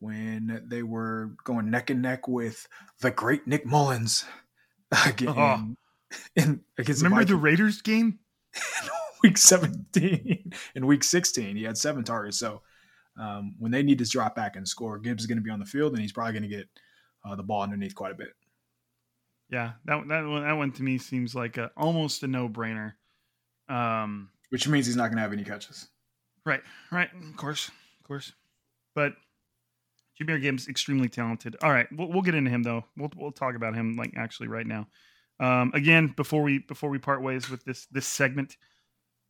[0.00, 2.66] When they were going neck and neck with
[3.00, 4.24] the great Nick Mullens
[5.06, 5.76] again, oh.
[6.34, 8.18] in, against remember the, the Raiders game?
[9.24, 12.38] week 17 in week 16, he had seven targets.
[12.38, 12.62] So
[13.18, 15.58] um, when they need to drop back and score, Gibbs is going to be on
[15.58, 16.68] the field, and he's probably going to get
[17.24, 18.28] uh, the ball underneath quite a bit.
[19.50, 22.94] Yeah, that that one, that one to me seems like a, almost a no brainer.
[23.68, 25.88] Um, Which means he's not going to have any catches.
[26.44, 26.60] Right,
[26.90, 28.32] right, of course, of course.
[28.94, 29.14] But
[30.20, 31.56] Jahmyr Gibbs extremely talented.
[31.62, 32.84] All right, we'll, we'll get into him though.
[32.96, 34.88] We'll we'll talk about him like actually right now.
[35.40, 38.56] Um, again, before we before we part ways with this this segment,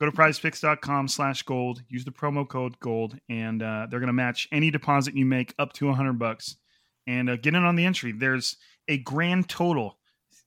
[0.05, 4.13] Go to prizepicks.com slash gold, use the promo code gold, and uh, they're going to
[4.13, 6.57] match any deposit you make up to 100 bucks.
[7.07, 8.13] And uh, get in on the entry.
[8.13, 9.97] There's a grand total,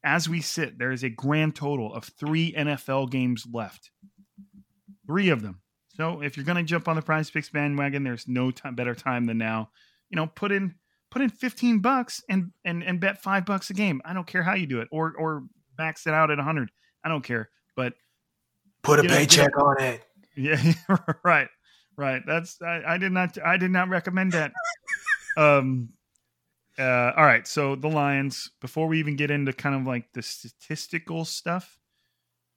[0.04, 3.90] as we sit, there is a grand total of three NFL games left.
[5.08, 5.62] Three of them.
[5.96, 9.26] So if you're going to jump on the prize picks bandwagon, there's no better time
[9.26, 9.72] than now.
[10.12, 10.76] You know, put in
[11.10, 14.04] put in 15 bucks and and and bet 5 bucks a game.
[14.06, 15.46] I don't care how you do it or or
[15.80, 16.70] max it out at 100.
[17.04, 17.50] I don't care.
[17.76, 17.94] But
[18.88, 20.02] Put a you paycheck know, on it.
[20.38, 20.74] Yeah,
[21.24, 21.50] right,
[21.98, 22.22] right.
[22.26, 24.54] That's I, I did not I did not recommend that.
[25.38, 25.90] um,
[26.80, 27.46] uh, all right.
[27.46, 28.50] So the Lions.
[28.62, 31.78] Before we even get into kind of like the statistical stuff,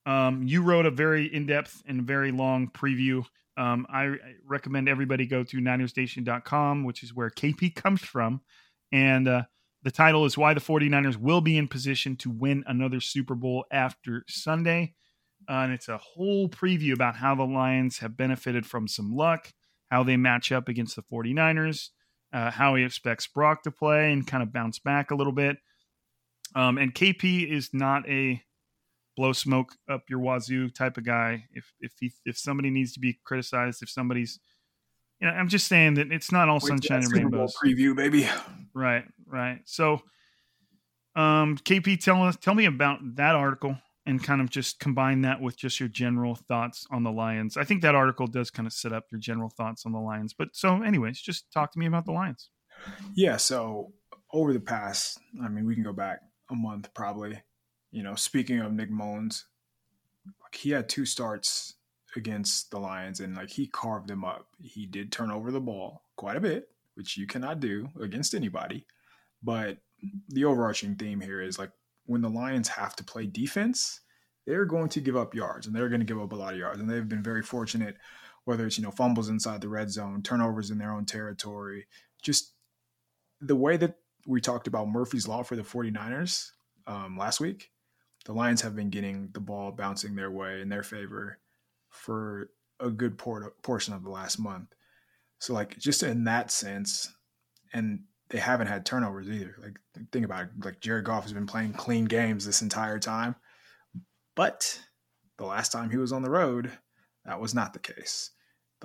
[0.06, 3.24] um, you wrote a very in depth and very long preview.
[3.56, 4.14] Um, I
[4.46, 8.40] recommend everybody go to NinersNation.com, which is where KP comes from,
[8.92, 9.42] and uh,
[9.82, 13.64] the title is why the 49ers will be in position to win another Super Bowl
[13.72, 14.94] after Sunday.
[15.48, 19.52] Uh, and it's a whole preview about how the Lions have benefited from some luck,
[19.90, 21.88] how they match up against the 49ers,
[22.32, 25.56] uh, how he expects Brock to play and kind of bounce back a little bit.
[26.54, 28.42] Um, and KP is not a
[29.16, 31.44] blow smoke up your wazoo type of guy.
[31.52, 34.40] If if he, if somebody needs to be criticized, if somebody's
[35.20, 37.54] you know, I'm just saying that it's not all Wait, sunshine and rainbows.
[37.62, 38.26] Preview, baby.
[38.72, 39.60] Right, right.
[39.66, 40.00] So,
[41.14, 43.76] um, KP, tell us, tell me about that article
[44.10, 47.56] and kind of just combine that with just your general thoughts on the Lions.
[47.56, 50.34] I think that article does kind of set up your general thoughts on the Lions.
[50.36, 52.50] But so, anyways, just talk to me about the Lions.
[53.14, 53.36] Yeah.
[53.36, 53.92] So
[54.32, 57.40] over the past, I mean, we can go back a month probably.
[57.92, 59.44] You know, speaking of Nick Mullens,
[60.26, 61.74] like he had two starts
[62.16, 64.48] against the Lions and like he carved them up.
[64.60, 68.86] He did turn over the ball quite a bit, which you cannot do against anybody.
[69.42, 69.78] But
[70.28, 71.70] the overarching theme here is like
[72.10, 74.00] when the Lions have to play defense,
[74.44, 76.58] they're going to give up yards and they're going to give up a lot of
[76.58, 76.80] yards.
[76.80, 77.98] And they've been very fortunate,
[78.46, 81.86] whether it's, you know, fumbles inside the red zone, turnovers in their own territory,
[82.20, 82.52] just
[83.40, 83.94] the way that
[84.26, 86.50] we talked about Murphy's Law for the 49ers
[86.88, 87.70] um, last week.
[88.24, 91.38] The Lions have been getting the ball bouncing their way in their favor
[91.90, 92.50] for
[92.80, 94.74] a good por- portion of the last month.
[95.38, 97.14] So like just in that sense,
[97.72, 98.00] and
[98.30, 99.56] they haven't had turnovers either.
[99.62, 99.78] Like
[100.12, 103.34] think about it, like Jared Goff has been playing clean games this entire time,
[104.36, 104.80] but
[105.38, 106.70] the last time he was on the road,
[107.24, 108.30] that was not the case.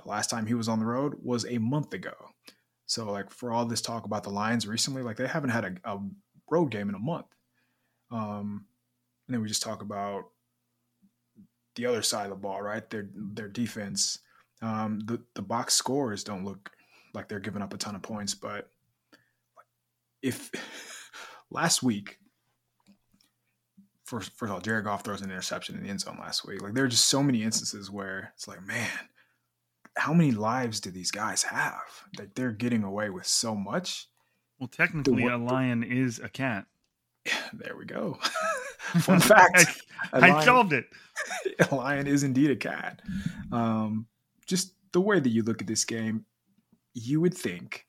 [0.02, 2.14] The last time he was on the road was a month ago.
[2.86, 5.92] So like for all this talk about the Lions recently, like they haven't had a,
[5.92, 5.98] a
[6.50, 7.26] road game in a month.
[8.10, 8.66] Um,
[9.26, 10.24] and then we just talk about
[11.74, 12.88] the other side of the ball, right?
[12.90, 14.18] Their their defense.
[14.62, 16.70] Um, the the box scores don't look
[17.12, 18.70] like they're giving up a ton of points, but
[20.22, 20.50] if
[21.50, 22.18] last week,
[24.04, 26.62] first first of all, Jared Goff throws an interception in the end zone last week.
[26.62, 28.90] Like there are just so many instances where it's like, man,
[29.96, 32.04] how many lives do these guys have?
[32.18, 34.08] Like they're getting away with so much.
[34.58, 36.66] Well, technically, the, a lion the, is a cat.
[37.52, 38.18] There we go.
[39.00, 39.82] Fun fact.
[40.12, 40.84] I, I solved it.
[41.70, 43.02] A lion is indeed a cat.
[43.50, 44.06] Um,
[44.46, 46.24] just the way that you look at this game,
[46.94, 47.86] you would think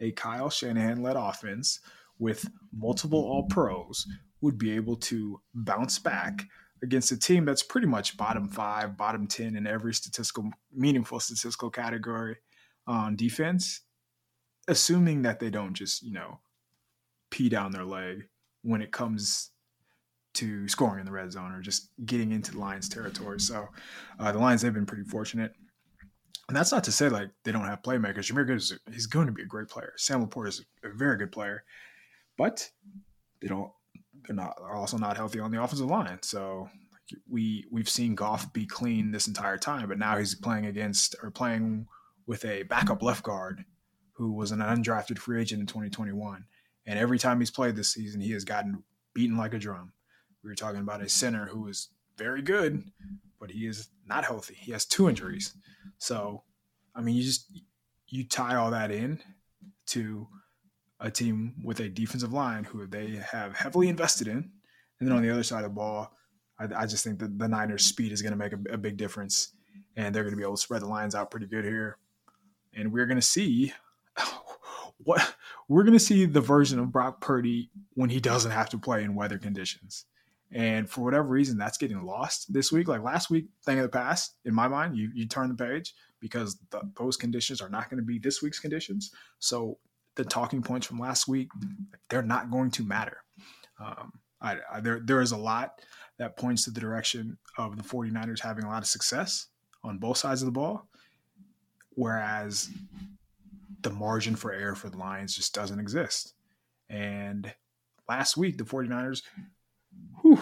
[0.00, 1.80] a Kyle Shanahan led offense
[2.18, 4.06] with multiple All Pros
[4.40, 6.44] would be able to bounce back
[6.82, 11.70] against a team that's pretty much bottom five, bottom 10 in every statistical, meaningful statistical
[11.70, 12.36] category
[12.86, 13.80] on defense,
[14.68, 16.38] assuming that they don't just, you know,
[17.30, 18.28] pee down their leg
[18.62, 19.50] when it comes
[20.34, 23.40] to scoring in the red zone or just getting into the Lions territory.
[23.40, 23.68] So
[24.20, 25.52] uh, the Lions have been pretty fortunate.
[26.48, 28.32] And that's not to say like they don't have playmakers.
[28.32, 29.92] Jahmyr Gibbs, he's going to be a great player.
[29.96, 31.64] Sam LaPorta is a very good player,
[32.36, 32.70] but
[33.40, 33.70] they don't.
[34.26, 34.56] They're not.
[34.60, 36.18] Are also not healthy on the offensive line.
[36.22, 36.68] So
[37.28, 41.30] we we've seen Goff be clean this entire time, but now he's playing against or
[41.30, 41.86] playing
[42.26, 43.64] with a backup left guard
[44.12, 46.44] who was an undrafted free agent in 2021.
[46.86, 48.82] And every time he's played this season, he has gotten
[49.14, 49.92] beaten like a drum.
[50.42, 52.82] We were talking about a center who is very good,
[53.40, 54.54] but he is not healthy.
[54.54, 55.54] He has two injuries.
[55.98, 56.42] So,
[56.94, 57.50] I mean, you just
[58.08, 59.20] you tie all that in
[59.86, 60.26] to
[61.00, 64.50] a team with a defensive line who they have heavily invested in,
[64.98, 66.12] and then on the other side of the ball,
[66.58, 68.96] I, I just think that the Niners' speed is going to make a, a big
[68.96, 69.52] difference,
[69.96, 71.98] and they're going to be able to spread the lines out pretty good here,
[72.74, 73.72] and we're going to see
[75.04, 75.34] what
[75.68, 79.04] we're going to see the version of Brock Purdy when he doesn't have to play
[79.04, 80.06] in weather conditions.
[80.52, 82.88] And for whatever reason, that's getting lost this week.
[82.88, 85.94] Like last week, thing of the past, in my mind, you, you turn the page
[86.20, 89.12] because the, those conditions are not going to be this week's conditions.
[89.38, 89.78] So
[90.14, 91.50] the talking points from last week,
[92.08, 93.18] they're not going to matter.
[93.78, 95.80] Um, I, I, there, there is a lot
[96.18, 99.46] that points to the direction of the 49ers having a lot of success
[99.84, 100.88] on both sides of the ball.
[101.90, 102.70] Whereas
[103.82, 106.34] the margin for error for the Lions just doesn't exist.
[106.88, 107.52] And
[108.08, 109.22] last week, the 49ers
[110.22, 110.40] whew,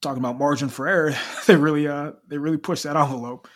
[0.00, 1.14] talking about margin for error,
[1.46, 3.48] they really uh they really pushed that envelope.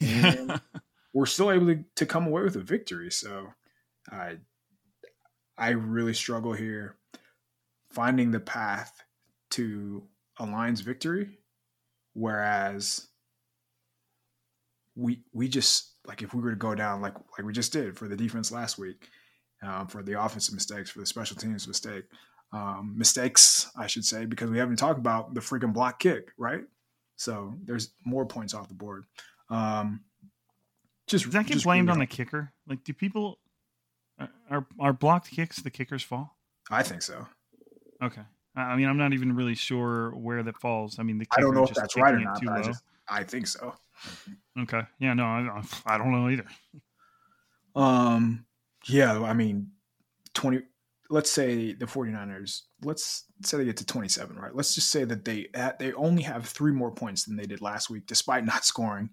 [0.00, 0.60] And
[1.12, 3.10] we're still able to, to come away with a victory.
[3.10, 3.48] So
[4.10, 4.38] I
[5.56, 6.96] I really struggle here
[7.90, 9.02] finding the path
[9.50, 10.02] to
[10.38, 11.38] a Lions victory.
[12.12, 13.08] Whereas
[14.96, 17.96] we we just like if we were to go down like like we just did
[17.96, 19.08] for the defense last week,
[19.62, 22.04] um, for the offensive mistakes, for the special teams mistake,
[22.54, 26.62] um, mistakes, I should say, because we haven't talked about the freaking block kick, right?
[27.16, 29.04] So there's more points off the board.
[29.50, 30.02] Um,
[31.08, 32.52] just Does that get blamed on the kicker?
[32.68, 33.40] Like, do people
[34.18, 36.28] uh, are are blocked kicks the kicker's fault?
[36.70, 37.26] I think so.
[38.02, 38.22] Okay.
[38.56, 41.00] I mean, I'm not even really sure where that falls.
[41.00, 42.46] I mean, the I don't know if that's right or not.
[42.48, 43.74] I, just, I think so.
[44.56, 44.82] Okay.
[45.00, 45.14] Yeah.
[45.14, 46.46] No, I, I don't know either.
[47.74, 48.46] Um,
[48.86, 49.72] yeah, I mean,
[50.34, 50.62] 20,
[51.10, 54.54] let's say the 49ers, let's say they get to 27, right?
[54.54, 55.48] Let's just say that they,
[55.78, 59.10] they only have three more points than they did last week, despite not scoring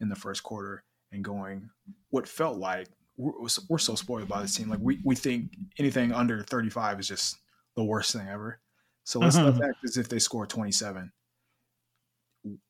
[0.00, 1.68] in the first quarter and going
[2.10, 3.32] what felt like we're,
[3.68, 4.68] we're so spoiled by this team.
[4.68, 7.36] Like we, we think anything under 35 is just
[7.76, 8.60] the worst thing ever.
[9.04, 9.46] So let's, uh-huh.
[9.46, 11.12] let's act as if they score 27.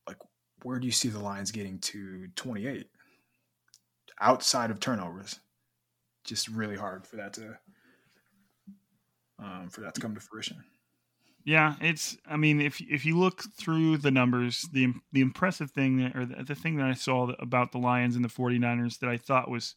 [0.06, 0.16] Like,
[0.62, 2.86] where do you see the Lions getting to 28?
[4.20, 5.40] Outside of turnovers,
[6.24, 7.58] just really hard for that to
[9.42, 10.62] um, for that to come to fruition.
[11.44, 12.16] Yeah, it's.
[12.26, 16.24] I mean, if if you look through the numbers, the the impressive thing that, or
[16.24, 19.50] the, the thing that I saw about the Lions and the 49ers that I thought
[19.50, 19.74] was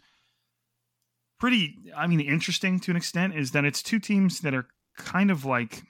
[1.40, 1.76] pretty.
[1.96, 5.44] I mean, interesting to an extent is that it's two teams that are kind of
[5.44, 5.82] like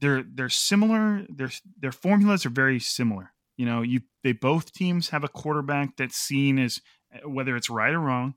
[0.00, 1.26] they're they're similar.
[1.28, 1.50] Their
[1.80, 3.32] their formulas are very similar.
[3.56, 6.80] You know, you they both teams have a quarterback that's seen as
[7.24, 8.34] whether it's right or wrong.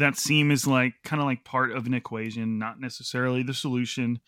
[0.00, 4.20] That seam is like kind of like part of an equation, not necessarily the solution.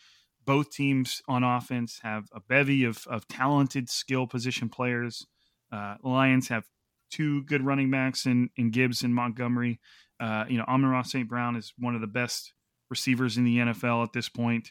[0.44, 5.26] Both teams on offense have a bevy of of talented skill position players.
[5.72, 6.64] Uh, Lions have
[7.10, 9.80] two good running backs in in Gibbs and Montgomery.
[10.20, 11.28] Uh, you know, Amon-Ra St.
[11.28, 12.52] Brown is one of the best
[12.90, 14.70] receivers in the NFL at this point.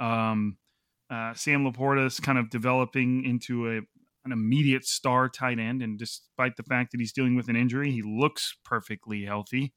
[0.00, 0.56] Um,
[1.10, 3.80] uh, Sam LaPorta is kind of developing into a
[4.24, 7.92] an immediate star tight end, and despite the fact that he's dealing with an injury,
[7.92, 9.72] he looks perfectly healthy.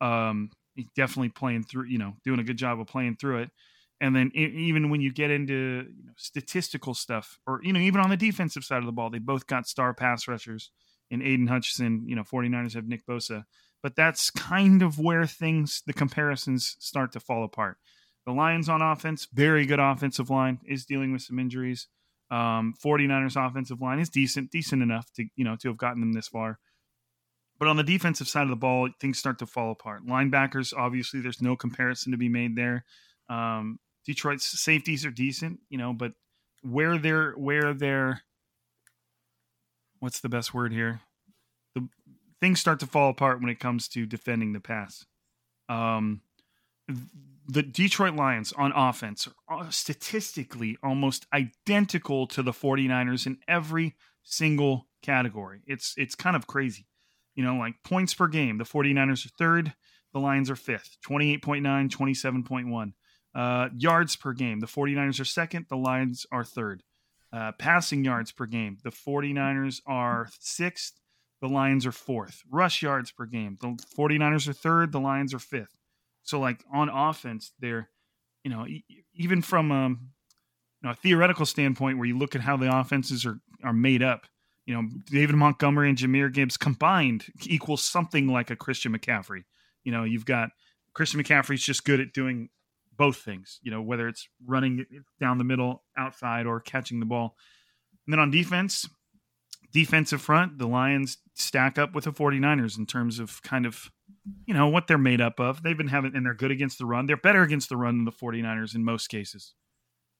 [0.00, 0.50] Um,
[0.96, 3.50] definitely playing through, you know, doing a good job of playing through it.
[4.00, 8.00] And then even when you get into you know, statistical stuff, or you know, even
[8.00, 10.70] on the defensive side of the ball, they both got star pass rushers
[11.10, 12.02] in Aidan Hutchinson.
[12.06, 13.44] You know, 49ers have Nick Bosa,
[13.82, 17.78] but that's kind of where things the comparisons start to fall apart.
[18.26, 21.88] The Lions on offense, very good offensive line, is dealing with some injuries.
[22.30, 26.14] Um, 49ers offensive line is decent, decent enough to, you know, to have gotten them
[26.14, 26.58] this far.
[27.58, 30.06] But on the defensive side of the ball, things start to fall apart.
[30.06, 32.84] Linebackers, obviously, there's no comparison to be made there.
[33.28, 36.12] Um, Detroit's safeties are decent, you know, but
[36.62, 38.22] where they're where they're
[40.00, 41.00] what's the best word here?
[41.74, 41.88] The
[42.40, 45.06] things start to fall apart when it comes to defending the pass.
[45.68, 46.20] Um,
[47.46, 54.86] the Detroit Lions on offense are statistically almost identical to the 49ers in every single
[55.02, 55.62] category.
[55.66, 56.86] It's it's kind of crazy.
[57.34, 59.74] You know, like points per game, the 49ers are third,
[60.12, 62.92] the Lions are fifth, 28.9, 27.1.
[63.34, 66.82] Uh, yards per game, the 49ers are second, the Lions are third.
[67.32, 71.00] Uh, passing yards per game, the 49ers are sixth,
[71.40, 72.42] the Lions are fourth.
[72.48, 75.76] Rush yards per game, the 49ers are third, the Lions are fifth.
[76.22, 77.90] So like on offense, they're
[78.42, 78.66] you know
[79.14, 80.10] even from um,
[80.82, 84.02] you know, a theoretical standpoint, where you look at how the offenses are are made
[84.02, 84.26] up.
[84.66, 89.44] You know, David Montgomery and Jahmyr Gibbs combined equals something like a Christian McCaffrey.
[89.84, 90.50] You know, you've got
[90.94, 92.48] Christian McCaffrey's just good at doing
[92.96, 93.60] both things.
[93.62, 94.86] You know, whether it's running
[95.20, 97.36] down the middle, outside, or catching the ball.
[98.06, 98.88] And then on defense,
[99.72, 103.90] defensive front, the Lions stack up with the 49ers in terms of kind of
[104.46, 105.62] you know what they're made up of.
[105.62, 107.06] They've been having and they're good against the run.
[107.06, 109.54] They're better against the run than the 49ers in most cases.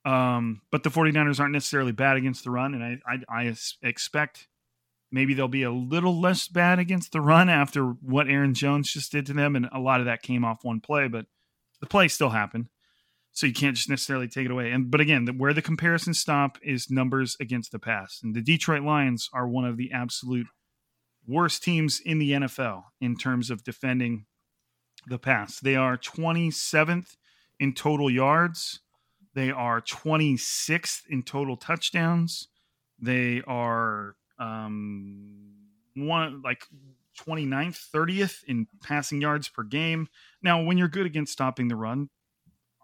[0.05, 4.49] Um, but the 49ers aren't necessarily bad against the run, and I, I, I expect
[5.11, 9.13] maybe they'll be a little less bad against the run after what Aaron Jones just
[9.13, 11.27] did to them, and a lot of that came off one play, but
[11.81, 12.67] the play still happened,
[13.33, 14.71] so you can't just necessarily take it away.
[14.71, 18.43] And but again, the, where the comparisons stop is numbers against the pass, and the
[18.43, 20.49] Detroit Lions are one of the absolute
[21.27, 24.27] worst teams in the NFL in terms of defending
[25.07, 25.61] the pass.
[25.61, 27.17] They are 27th
[27.59, 28.81] in total yards.
[29.35, 32.49] They are 26th in total touchdowns.
[33.01, 35.55] They are um,
[35.95, 36.64] one like
[37.26, 40.09] 29th, 30th in passing yards per game.
[40.43, 42.11] Now, when you're good against stopping the run,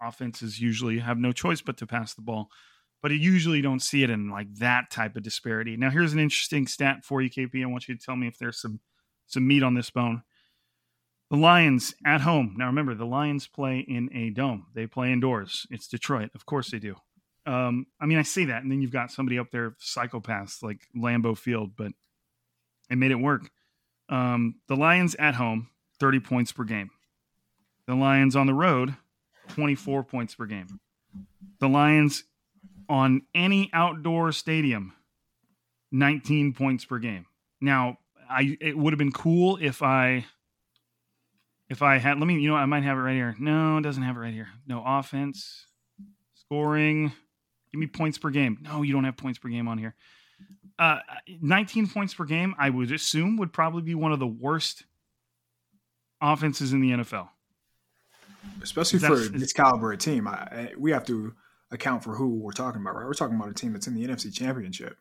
[0.01, 2.49] offenses usually have no choice but to pass the ball
[3.01, 5.75] but you usually don't see it in like that type of disparity.
[5.75, 7.63] Now, here's an interesting stat for you, KP.
[7.63, 8.79] I want you to tell me if there's some
[9.25, 10.23] some meat on this bone.
[11.31, 12.55] The Lions at home.
[12.57, 14.65] Now, remember, the Lions play in a dome.
[14.75, 15.65] They play indoors.
[15.71, 16.29] It's Detroit.
[16.35, 16.97] Of course they do.
[17.45, 20.81] Um, I mean, I say that, and then you've got somebody up there, psychopaths like
[20.93, 21.93] Lambeau Field, but
[22.89, 23.49] it made it work.
[24.09, 25.69] Um, the Lions at home,
[26.01, 26.91] 30 points per game.
[27.87, 28.97] The Lions on the road,
[29.47, 30.81] 24 points per game.
[31.59, 32.25] The Lions
[32.89, 34.93] on any outdoor stadium
[35.93, 37.25] 19 points per game.
[37.61, 40.25] Now, I it would have been cool if I
[41.71, 43.33] if I had let me you know I might have it right here.
[43.39, 44.49] No, it doesn't have it right here.
[44.67, 45.65] No offense,
[46.35, 47.13] scoring.
[47.71, 48.57] Give me points per game.
[48.61, 49.95] No, you don't have points per game on here.
[50.77, 50.99] Uh,
[51.41, 54.83] 19 points per game, I would assume would probably be one of the worst
[56.19, 57.29] offenses in the NFL.
[58.61, 61.33] Especially for this caliber of team, I, we have to
[61.71, 63.05] account for who we're talking about, right?
[63.05, 64.97] We're talking about a team that's in the NFC Championship.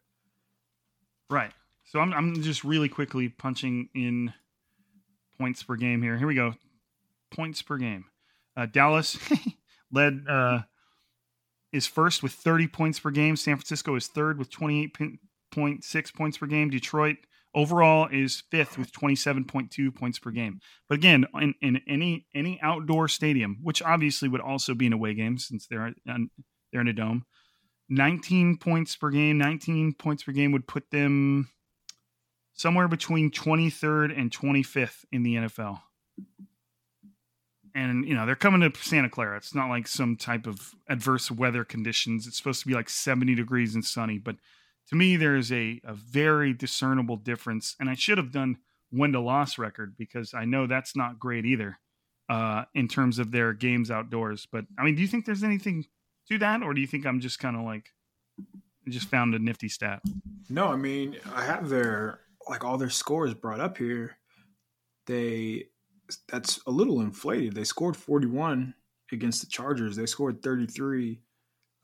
[1.29, 1.51] Right.
[1.87, 4.33] So I'm, I'm just really quickly punching in
[5.41, 6.19] points per game here.
[6.19, 6.53] Here we go.
[7.35, 8.05] Points per game.
[8.55, 9.19] Uh, Dallas
[9.93, 10.61] led uh,
[11.73, 13.37] is first with 30 points per game.
[13.37, 16.69] San Francisco is third with 28.6 points per game.
[16.69, 17.17] Detroit
[17.55, 20.61] overall is fifth with 27.2 points per game.
[20.89, 25.15] But again, in, in any any outdoor stadium, which obviously would also be an away
[25.15, 26.31] game since they're in,
[26.71, 27.25] they're in a dome,
[27.89, 29.39] 19 points per game.
[29.39, 31.49] 19 points per game would put them
[32.61, 35.81] somewhere between 23rd and 25th in the NFL
[37.75, 39.37] and you know they're coming to Santa Clara.
[39.37, 42.27] It's not like some type of adverse weather conditions.
[42.27, 44.37] It's supposed to be like 70 degrees and sunny, but
[44.89, 47.77] to me there is a, a very discernible difference.
[47.81, 48.59] And I should have done
[48.93, 51.79] win to loss record because I know that's not great either
[52.29, 54.47] uh, in terms of their games outdoors.
[54.51, 55.87] But I mean, do you think there's anything
[56.29, 57.91] to that, or do you think I'm just kind of like
[58.89, 60.03] just found a nifty stat?
[60.49, 64.17] No, I mean I have their like all their scores brought up here.
[65.07, 65.67] They
[66.29, 67.55] that's a little inflated.
[67.55, 68.75] They scored 41
[69.13, 69.97] against the Chargers.
[69.97, 71.21] They scored 33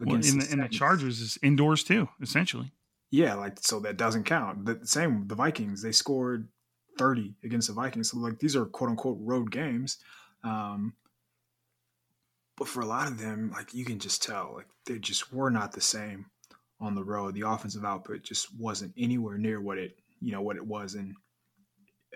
[0.00, 2.72] against well, in the, the, the Chargers is indoors too, essentially.
[3.11, 4.64] Yeah, like so that doesn't count.
[4.66, 6.48] The same the Vikings, they scored
[6.98, 8.11] 30 against the Vikings.
[8.11, 9.98] So like these are quote unquote road games.
[10.42, 10.94] Um
[12.57, 15.50] but for a lot of them, like you can just tell, like they just were
[15.50, 16.26] not the same
[16.80, 17.34] on the road.
[17.34, 21.14] The offensive output just wasn't anywhere near what it, you know, what it was in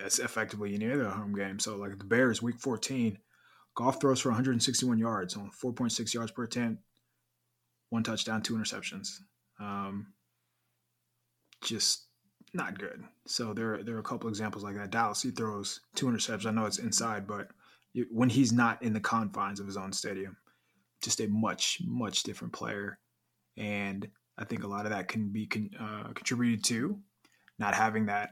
[0.03, 1.59] as effectively in either home game.
[1.59, 3.19] So like the Bears, week 14,
[3.75, 6.83] Goff throws for 161 yards on 4.6 yards per attempt,
[7.91, 9.09] one touchdown, two interceptions.
[9.61, 10.13] Um,
[11.63, 12.07] just
[12.53, 13.05] not good.
[13.27, 14.91] So there, there are a couple examples like that.
[14.91, 16.47] Dallas, he throws two interceptions.
[16.47, 17.49] I know it's inside, but
[18.11, 20.37] when he's not in the confines of his own stadium,
[21.03, 22.99] just a much, much different player.
[23.57, 26.99] And I think a lot of that can be con- uh, contributed to
[27.61, 28.31] not having that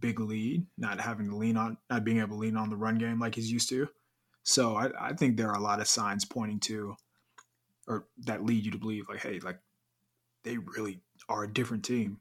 [0.00, 2.98] big lead, not having to lean on, not being able to lean on the run
[2.98, 3.86] game like he's used to.
[4.42, 6.96] So I, I think there are a lot of signs pointing to,
[7.86, 9.58] or that lead you to believe, like, hey, like
[10.42, 12.18] they really are a different team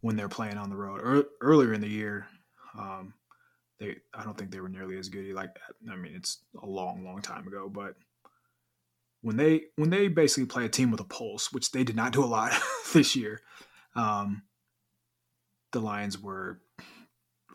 [0.00, 1.00] when they're playing on the road.
[1.04, 2.26] Er, earlier in the year,
[2.76, 3.12] um,
[3.78, 5.50] they I don't think they were nearly as good like.
[5.90, 7.96] I mean, it's a long, long time ago, but
[9.20, 12.12] when they when they basically play a team with a pulse, which they did not
[12.12, 12.52] do a lot
[12.94, 13.40] this year,
[13.94, 14.42] um,
[15.72, 16.60] the Lions were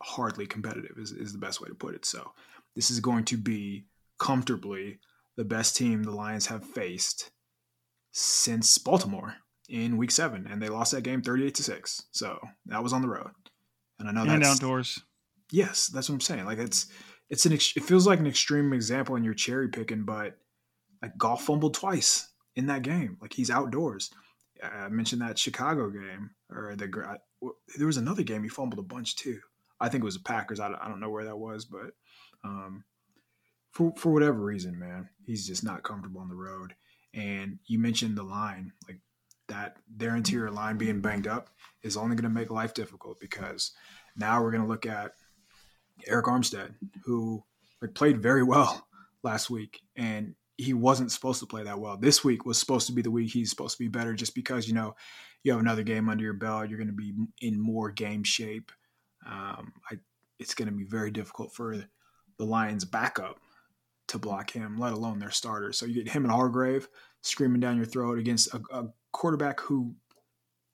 [0.01, 2.05] hardly competitive is, is the best way to put it.
[2.05, 2.31] So
[2.75, 3.85] this is going to be
[4.19, 4.99] comfortably
[5.35, 7.31] the best team the Lions have faced
[8.11, 9.35] since Baltimore
[9.69, 10.47] in week seven.
[10.49, 12.03] And they lost that game 38 to six.
[12.11, 13.31] So that was on the road.
[13.99, 15.01] And I know and that's outdoors.
[15.51, 16.45] Yes, that's what I'm saying.
[16.45, 16.87] Like it's,
[17.29, 20.37] it's an, it feels like an extreme example and you're cherry picking, but
[21.01, 23.17] like Goff fumbled twice in that game.
[23.21, 24.09] Like he's outdoors.
[24.63, 27.19] I mentioned that Chicago game or the,
[27.77, 29.39] there was another game he fumbled a bunch too.
[29.79, 30.59] I think it was the Packers.
[30.59, 31.91] I, I don't know where that was, but
[32.43, 32.83] um,
[33.71, 36.73] for for whatever reason, man, he's just not comfortable on the road.
[37.13, 38.99] And you mentioned the line, like
[39.47, 41.49] that their interior line being banged up
[41.83, 43.71] is only going to make life difficult because
[44.15, 45.11] now we're going to look at
[46.09, 46.73] Arik Armstead,
[47.05, 47.43] who
[47.81, 48.87] like, played very well
[49.23, 51.97] last week, and he wasn't supposed to play that well.
[51.97, 54.67] This week was supposed to be the week he's supposed to be better, just because
[54.67, 54.95] you know
[55.47, 58.69] you have another game under your belt, you're going to be in more game shape.
[59.25, 59.95] Um, I,
[60.39, 61.77] it's going to be very difficult for
[62.37, 63.39] the Lions' backup
[64.09, 65.71] to block him, let alone their starter.
[65.71, 66.89] So you get him and Hargrave
[67.21, 69.95] screaming down your throat against a, a quarterback who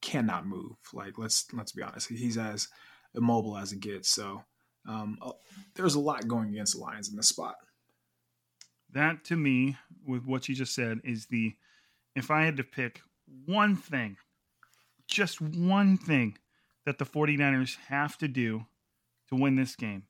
[0.02, 0.76] cannot move.
[0.92, 2.68] Like let's let's be honest, he's as
[3.14, 4.10] immobile as it gets.
[4.10, 4.44] So
[4.90, 5.20] um,
[5.76, 7.56] there's a lot going against the Lions in this spot.
[8.92, 11.54] That to me, with what you just said, is the
[12.16, 13.02] if I had to pick
[13.46, 14.18] one thing,
[15.14, 16.38] just one thing
[16.86, 18.66] that the 49ers have to do
[19.30, 20.04] to win this game.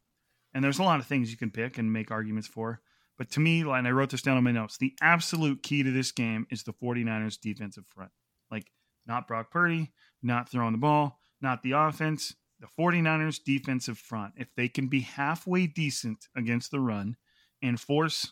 [0.54, 2.82] And there's a lot of things you can pick and make arguments for.
[3.18, 5.92] But to me, and I wrote this down on my notes, the absolute key to
[5.92, 8.12] this game is the 49ers defensive front.
[8.50, 8.72] Like,
[9.06, 9.92] not Brock Purdy,
[10.22, 14.34] not throwing the ball, not the offense, the 49ers defensive front.
[14.38, 17.18] If they can be halfway decent against the run
[17.62, 18.32] and force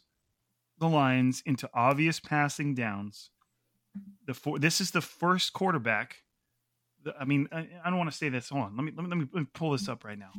[0.80, 3.30] the Lions into obvious passing downs,
[4.26, 6.21] the four, this is the first quarterback
[7.20, 8.50] I mean, I, I don't want to say this.
[8.50, 8.76] Hold on.
[8.76, 10.32] Let me, let me, let me, let me pull this up right now.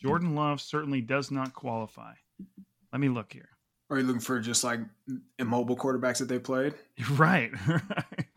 [0.00, 2.12] Jordan Love certainly does not qualify.
[2.92, 3.48] Let me look here.
[3.90, 4.80] Are you looking for just like
[5.38, 6.74] immobile quarterbacks that they played?
[7.12, 7.50] Right.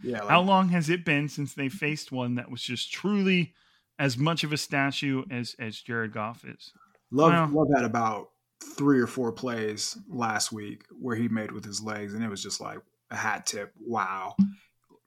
[0.04, 0.20] yeah.
[0.20, 3.54] Like, How long has it been since they faced one that was just truly
[3.98, 6.72] as much of a statue as as Jared Goff is?
[7.12, 8.32] Love well, Love had about
[8.78, 12.44] three or four plays last week where he made with his legs, and it was
[12.44, 12.80] just like
[13.12, 13.72] a hat tip.
[13.80, 14.36] Wow,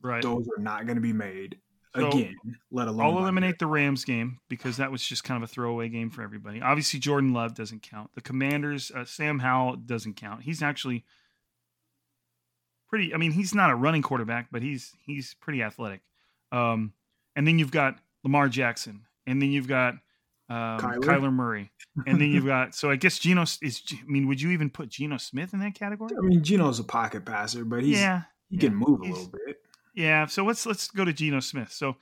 [0.01, 0.23] Right.
[0.23, 1.59] those are not going to be made
[1.97, 2.37] So, again.
[2.71, 5.89] Let alone I'll eliminate the Rams game because that was just kind of a throwaway
[5.89, 6.61] game for everybody.
[6.61, 8.11] Obviously, Jordan Love doesn't count.
[8.15, 10.43] The Commanders, uh, Sam Howell doesn't count.
[10.43, 11.05] He's actually
[12.89, 13.15] pretty.
[13.15, 16.01] I mean, he's not a running quarterback, but he's he's pretty athletic.
[16.53, 16.93] Um,
[17.37, 19.95] and then you've got Lamar Jackson, and then you've got
[20.51, 20.99] um, Kyler?
[21.01, 21.71] Kyler Murray,
[22.07, 22.75] and then you've got.
[22.75, 23.83] So I guess Geno is.
[23.93, 26.11] I mean, would you even put Geno Smith in that category?
[26.17, 29.33] I mean, Geno's a pocket passer, but he's yeah, he can move a He's- little
[29.47, 29.57] bit.
[29.99, 31.73] Yeah, so let's let's go to Geno Smith.
[31.73, 31.97] So,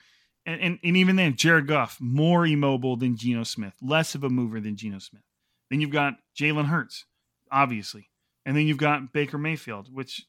[0.45, 4.29] and, and and even then, Jared Goff more immobile than Geno Smith, less of a
[4.29, 5.23] mover than Geno Smith.
[5.71, 7.05] Then you've got Jalen Hurts,
[7.51, 8.11] obviously,
[8.45, 10.27] and then you've got Baker Mayfield, which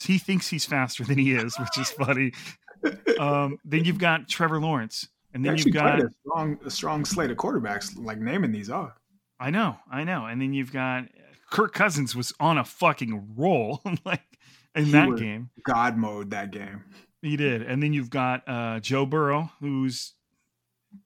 [0.00, 2.32] he thinks he's faster than he is, which is funny.
[3.18, 7.32] Um, then you've got Trevor Lawrence, and then you've got a strong, a strong slate
[7.32, 7.98] of quarterbacks.
[7.98, 8.92] Like naming these off.
[9.40, 11.06] I know, I know, and then you've got
[11.50, 14.22] Kirk Cousins was on a fucking roll, like
[14.74, 15.50] in He that game.
[15.64, 16.84] God mode that game.
[17.22, 20.12] He did, and then you've got uh, Joe Burrow, who's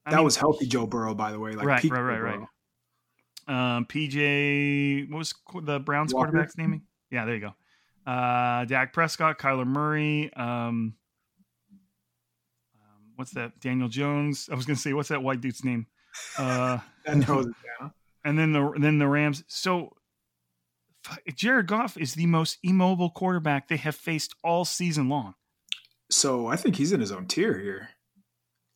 [0.04, 1.52] I that mean, was healthy Joe Burrow, by the way.
[1.52, 2.38] Like right, peak right, right,
[3.46, 3.76] right.
[3.76, 6.28] Um, PJ, what was the Browns Walker?
[6.30, 6.82] quarterback's name?
[7.10, 8.10] Yeah, there you go.
[8.10, 10.30] Uh, Dak Prescott, Kyler Murray.
[10.34, 10.94] Um,
[12.74, 13.58] um, what's that?
[13.60, 14.48] Daniel Jones.
[14.50, 15.86] I was gonna say, what's that white dude's name?
[16.36, 17.92] Uh, That narrows it down.
[18.24, 19.44] and then the then the Rams.
[19.46, 19.94] So
[21.34, 25.34] Jared Goff is the most immobile quarterback they have faced all season long.
[26.10, 27.90] So I think he's in his own tier here.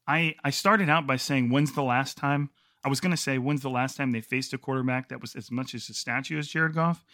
[0.07, 2.51] I I started out by saying, when's the last time?
[2.85, 5.37] I was going to say, when's the last time they faced a quarterback that was
[5.37, 7.05] as much as a statue as Jared Goff?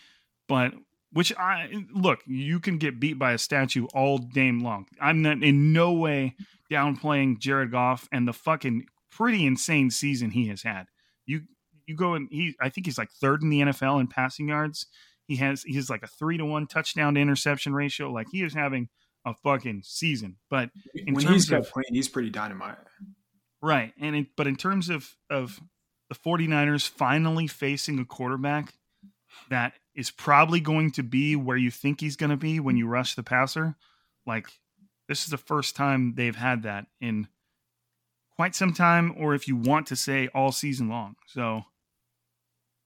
[0.49, 0.73] But
[1.13, 4.87] which I look, you can get beat by a statue all day long.
[5.01, 6.37] I'm not in no way
[6.71, 10.87] downplaying Jared Goff and the fucking pretty insane season he has had.
[11.27, 11.43] You
[11.87, 14.87] you go and he I think he's like third in the NFL in passing yards.
[15.29, 18.11] He has he's like a three to one touchdown to interception ratio.
[18.11, 18.89] Like he is having
[19.25, 20.37] a fucking season.
[20.51, 22.79] But In when terms he's got of- clean, he's pretty dynamite.
[23.63, 23.93] Right.
[24.01, 25.61] And in, but in terms of of
[26.09, 28.73] the 49ers finally facing a quarterback
[29.51, 32.87] that is probably going to be where you think he's going to be when you
[32.87, 33.77] rush the passer,
[34.27, 34.49] like
[35.09, 37.29] this is the first time they've had that in
[38.37, 41.17] quite some time or if you want to say all season long.
[41.27, 41.65] So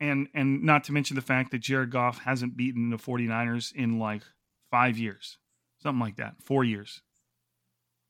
[0.03, 3.98] and and not to mention the fact that Jared Goff hasn't beaten the 49ers in
[3.98, 4.22] like
[4.70, 5.38] 5 years.
[5.80, 6.34] Something like that.
[6.42, 7.00] 4 years.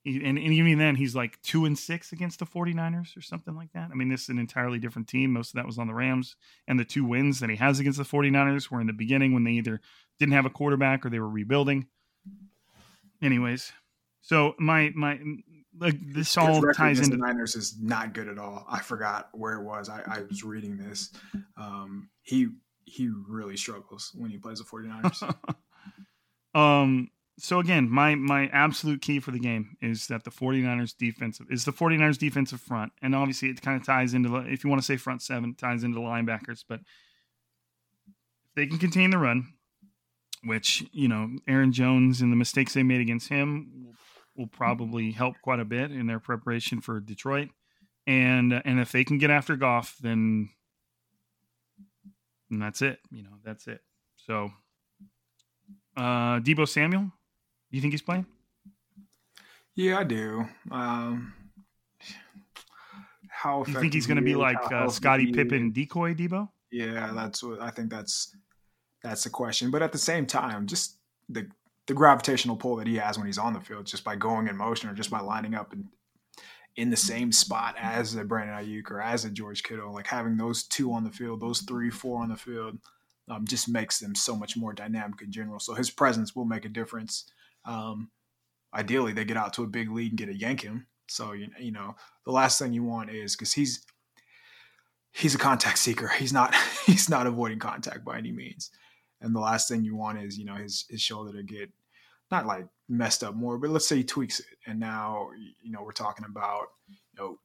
[0.04, 3.72] And, and even then he's like two and six against the 49ers or something like
[3.72, 5.94] that i mean this is an entirely different team most of that was on the
[5.94, 6.34] rams
[6.66, 9.44] and the two wins that he has against the 49ers were in the beginning when
[9.44, 9.80] they either
[10.18, 11.86] didn't have a quarterback or they were rebuilding
[13.22, 13.70] anyways
[14.22, 15.18] so my my
[15.78, 18.64] like this all ties into the Niners is not good at all.
[18.68, 19.88] I forgot where it was.
[19.88, 21.10] I, I was reading this.
[21.56, 22.48] Um, he
[22.84, 25.34] he really struggles when he plays the 49ers.
[26.58, 27.08] um
[27.38, 31.64] so again my my absolute key for the game is that the 49ers defensive is
[31.64, 34.82] the 49ers defensive front and obviously it kind of ties into the if you want
[34.82, 39.16] to say front seven it ties into the linebackers but if they can contain the
[39.16, 39.46] run
[40.44, 43.94] which you know Aaron Jones and the mistakes they made against him will,
[44.36, 47.48] will probably help quite a bit in their preparation for Detroit
[48.06, 50.48] and and if they can get after Goff then
[52.50, 53.80] then that's it you know that's it
[54.16, 54.50] so
[55.96, 57.12] uh Deebo Samuel
[57.70, 58.26] you think he's playing
[59.74, 60.44] yeah, I do.
[60.70, 61.32] Um,
[63.28, 67.42] how you think he's going to be like uh, Scottie Pippen decoy Deebo Yeah, that's
[67.42, 67.90] what I think.
[67.90, 68.36] That's
[69.02, 69.70] that's the question.
[69.70, 71.48] But at the same time, just the
[71.86, 74.56] the gravitational pull that he has when he's on the field, just by going in
[74.56, 75.88] motion or just by lining up in,
[76.76, 80.36] in the same spot as a Brandon Aiyuk or as a George Kittle, like having
[80.36, 82.78] those two on the field, those three, four on the field,
[83.28, 85.58] um, just makes them so much more dynamic in general.
[85.58, 87.30] So his presence will make a difference.
[87.64, 88.10] Um,
[88.74, 90.86] ideally, they get out to a big lead and get a yank him.
[91.08, 93.84] So you you know the last thing you want is because he's
[95.12, 96.08] he's a contact seeker.
[96.08, 96.54] He's not
[96.86, 98.70] he's not avoiding contact by any means.
[99.22, 101.70] And the last thing you want is, you know, his his shoulder to get
[102.30, 104.46] not like messed up more, but let's say he tweaks it.
[104.66, 105.28] And now,
[105.62, 107.38] you know, we're talking about, you know,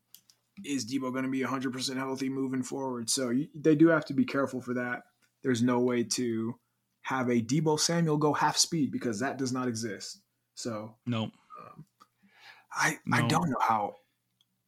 [0.65, 3.09] is Deebo going to be 100% healthy moving forward?
[3.09, 5.03] So you, they do have to be careful for that.
[5.43, 6.55] There's no way to
[7.01, 10.21] have a Deebo Samuel go half speed because that does not exist.
[10.55, 11.31] So no
[12.73, 13.27] I, I No.
[13.27, 13.95] don't know how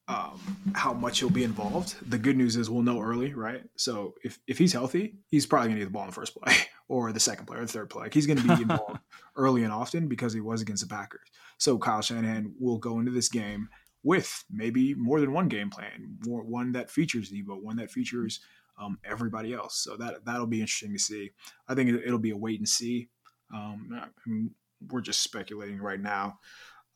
[0.08, 0.40] um,
[0.74, 1.96] how much he'll be involved.
[2.10, 3.62] The good news is we'll know early, right?
[3.78, 6.56] So if, if he's healthy, he's probably gonna get the ball in the first play
[6.90, 8.04] or the second play or the third play.
[8.04, 9.00] Like he's gonna be involved
[9.38, 11.30] early and often because he was against the Packers.
[11.58, 13.70] So Kyle Shanahan will go into this game
[14.04, 18.40] with maybe more than one game plan, more, one that features Deebo, one that features
[18.80, 19.78] um, everybody else.
[19.78, 21.32] So that that'll be interesting to see.
[21.68, 23.10] I think it, will be a wait and see.
[23.54, 24.52] Um, I mean,
[24.90, 26.40] we're just speculating right now.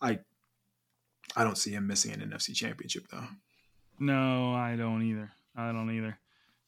[0.01, 0.19] I
[1.35, 3.27] I don't see him missing an NFC Championship though.
[3.99, 5.31] No, I don't either.
[5.55, 6.17] I don't either.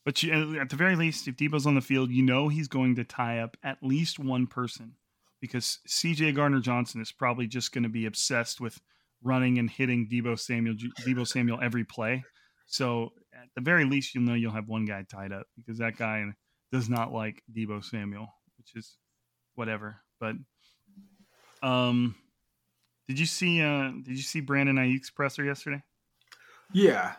[0.06, 2.96] But you, at the very least, if Deebo's on the field, you know he's going
[2.96, 4.94] to tie up at least one person
[5.42, 8.80] because CJ Gardner Johnson is probably just going to be obsessed with
[9.24, 12.24] running and hitting Deebo Samuel Deebo Samuel every play.
[12.68, 15.98] So at the very least, you'll know you'll have one guy tied up because that
[15.98, 16.24] guy
[16.72, 18.28] does not like Deebo Samuel,
[18.58, 18.98] which is
[19.56, 19.98] whatever.
[20.20, 20.36] But
[21.64, 22.16] um,
[23.08, 25.82] did you see uh did you see Brandon Aiyuk's presser yesterday?
[26.72, 27.14] Yeah,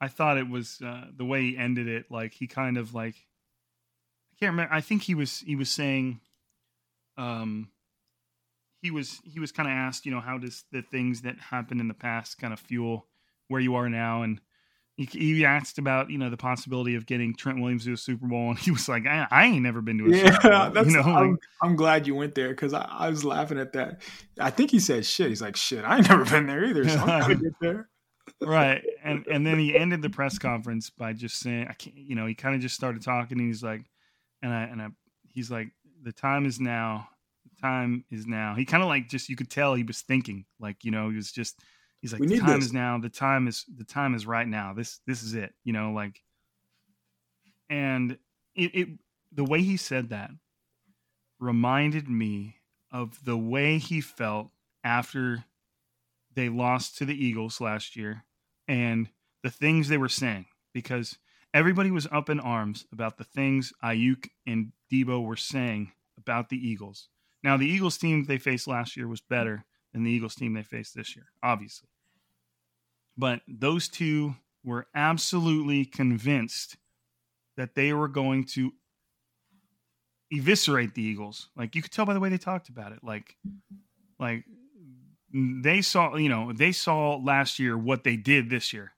[0.00, 2.06] I thought it was uh, the way he ended it.
[2.10, 4.72] Like he kind of like I can't remember.
[4.72, 6.20] I think he was he was saying,
[7.16, 7.70] um,
[8.80, 11.80] he was he was kind of asked, you know, how does the things that happened
[11.80, 13.06] in the past kind of fuel
[13.48, 14.40] where you are now, and
[14.96, 18.28] he, he asked about you know the possibility of getting Trent Williams to a Super
[18.28, 20.70] Bowl, and he was like, I, I ain't never been to a yeah, Super Bowl.
[20.74, 23.58] That's, you know, I'm, like, I'm glad you went there because I, I, was laughing
[23.58, 24.02] at that.
[24.38, 25.28] I think he said shit.
[25.28, 27.88] He's like, shit, I ain't never been there either, so I'm gonna get there
[28.40, 32.14] right and and then he ended the press conference by just saying i can't you
[32.14, 33.82] know he kind of just started talking and he's like
[34.42, 34.88] and i and i
[35.28, 35.68] he's like
[36.02, 37.08] the time is now
[37.44, 38.54] the time is now.
[38.54, 41.16] He kind of like just you could tell he was thinking like you know he
[41.16, 41.60] was just
[42.00, 42.66] he's like the time this.
[42.66, 44.72] is now the time is the time is right now.
[44.74, 46.22] This this is it you know like
[47.70, 48.18] and
[48.54, 48.88] it, it
[49.32, 50.30] the way he said that
[51.40, 52.56] reminded me
[52.90, 54.48] of the way he felt
[54.82, 55.44] after
[56.34, 58.24] they lost to the Eagles last year
[58.68, 59.08] and
[59.42, 61.18] the things they were saying because
[61.54, 66.56] everybody was up in arms about the things Aiyuk and Deebo were saying about the
[66.56, 67.08] Eagles.
[67.42, 70.62] Now, the Eagles team they faced last year was better than the Eagles team they
[70.62, 71.88] faced this year, obviously.
[73.16, 76.76] But those two were absolutely convinced
[77.56, 78.72] that they were going to
[80.32, 81.48] eviscerate the Eagles.
[81.56, 83.00] Like you could tell by the way they talked about it.
[83.02, 83.36] Like,
[84.20, 84.44] like
[85.32, 88.92] they saw, you know, they saw last year what they did this year,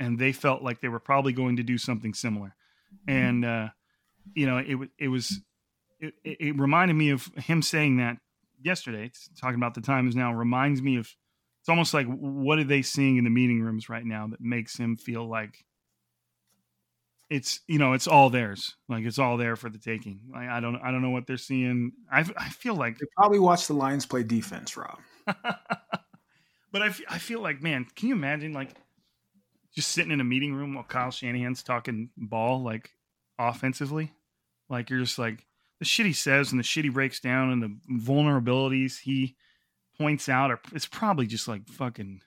[0.00, 2.54] and they felt like they were probably going to do something similar.
[3.06, 3.68] And uh,
[4.34, 5.40] you know, it it was
[6.00, 8.18] it, it reminded me of him saying that
[8.60, 9.10] yesterday.
[9.40, 11.08] Talking about the time is now reminds me of.
[11.60, 14.76] It's almost like what are they seeing in the meeting rooms right now that makes
[14.76, 15.64] him feel like
[17.28, 20.60] it's you know it's all theirs like it's all there for the taking like, i
[20.60, 23.74] don't i don't know what they're seeing i i feel like they probably watch the
[23.74, 24.98] lions play defense rob
[26.72, 28.70] but I, f- I feel like, man, can you imagine like
[29.74, 32.90] just sitting in a meeting room while Kyle Shanahan's talking ball like
[33.38, 34.12] offensively?
[34.68, 35.46] Like you're just like
[35.78, 39.36] the shit he says and the shit he breaks down and the vulnerabilities he
[39.98, 42.20] points out are it's probably just like fucking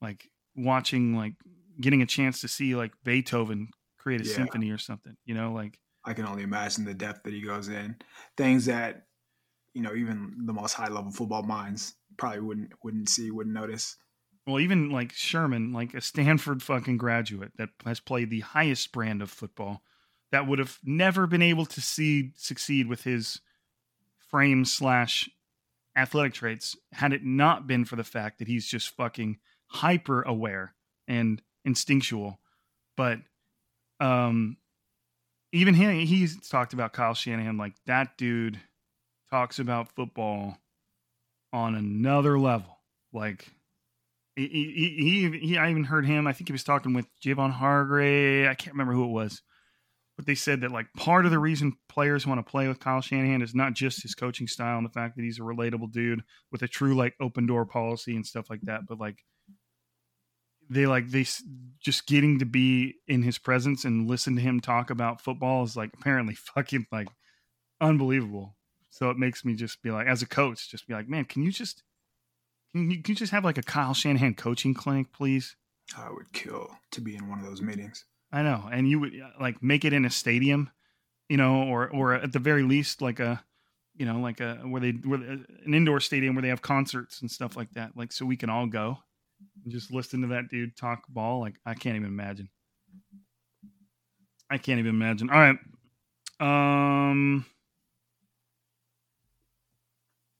[0.00, 1.34] like watching like
[1.80, 4.34] getting a chance to see like Beethoven create a yeah.
[4.34, 7.68] symphony or something, you know, like I can only imagine the depth that he goes
[7.68, 7.96] in.
[8.36, 9.06] Things that
[9.74, 13.96] you know even the most high level football minds probably wouldn't wouldn't see wouldn't notice.
[14.46, 19.22] Well even like sherman like a stanford fucking graduate that has played the highest brand
[19.22, 19.82] of football
[20.30, 23.40] that would have never been able to see succeed with his
[24.30, 25.28] frame slash
[25.96, 30.74] athletic traits had it not been for the fact that he's just fucking hyper aware
[31.08, 32.38] and instinctual.
[32.96, 33.20] But
[33.98, 34.58] um
[35.52, 38.60] even he he's talked about Kyle Shanahan like that dude
[39.30, 40.58] talks about football
[41.52, 42.78] on another level.
[43.12, 43.46] Like
[44.36, 46.26] he, he, he, I even heard him.
[46.26, 48.48] I think he was talking with Javon Hargrave.
[48.48, 49.42] I can't remember who it was,
[50.16, 53.00] but they said that like part of the reason players want to play with Kyle
[53.00, 56.22] Shanahan is not just his coaching style and the fact that he's a relatable dude
[56.52, 59.18] with a true like open door policy and stuff like that, but like
[60.70, 61.26] they like they
[61.80, 65.76] just getting to be in his presence and listen to him talk about football is
[65.76, 67.08] like apparently fucking like
[67.80, 68.56] unbelievable.
[68.90, 71.42] So it makes me just be like, as a coach, just be like, man, can
[71.42, 71.82] you just
[72.72, 75.56] can you, can you just have like a Kyle Shanahan coaching clinic, please?
[75.96, 78.04] I would kill to be in one of those meetings.
[78.32, 80.70] I know, and you would like make it in a stadium,
[81.28, 83.42] you know, or or at the very least like a,
[83.96, 87.20] you know, like a where they where uh, an indoor stadium where they have concerts
[87.20, 88.98] and stuff like that, like so we can all go
[89.64, 91.40] and just listen to that dude talk ball.
[91.40, 92.50] Like I can't even imagine.
[94.48, 95.30] I can't even imagine.
[95.30, 95.58] All right,
[96.40, 97.46] um.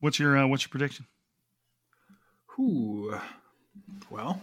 [0.01, 1.07] What's your uh, what's your prediction?
[2.57, 3.14] Who?
[4.11, 4.40] Well,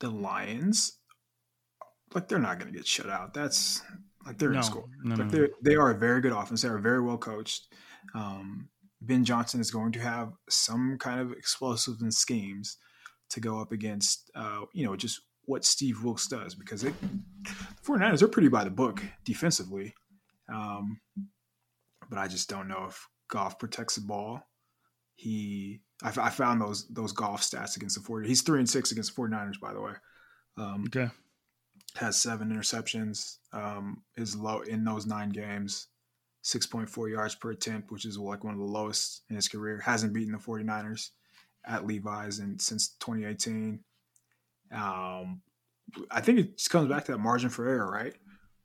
[0.00, 0.98] the Lions,
[2.14, 3.34] like they're not going to get shut out.
[3.34, 3.82] That's
[4.26, 4.84] like they're no, to score.
[5.02, 6.62] No, like no, they are a very good offense.
[6.62, 7.66] They are very well coached.
[8.14, 8.68] Um,
[9.00, 12.78] ben Johnson is going to have some kind of explosive and schemes
[13.30, 17.50] to go up against, uh, you know, just what Steve Wilks does because it, the
[17.84, 19.94] 49ers are pretty by the book defensively.
[20.52, 21.00] Um,
[22.08, 24.42] but I just don't know if Goff protects the ball.
[25.16, 28.28] He, I, I found those those Goff stats against the 40.
[28.28, 29.92] He's three and six against the 49ers, by the way.
[30.58, 31.08] Um, Okay.
[31.96, 33.38] has seven interceptions.
[33.52, 35.88] Um, is low in those nine games,
[36.44, 39.80] 6.4 yards per attempt, which is like one of the lowest in his career.
[39.80, 41.10] Hasn't beaten the 49ers
[41.66, 43.80] at Levi's and since 2018.
[44.72, 45.40] Um,
[46.10, 48.14] I think it just comes back to that margin for error, right?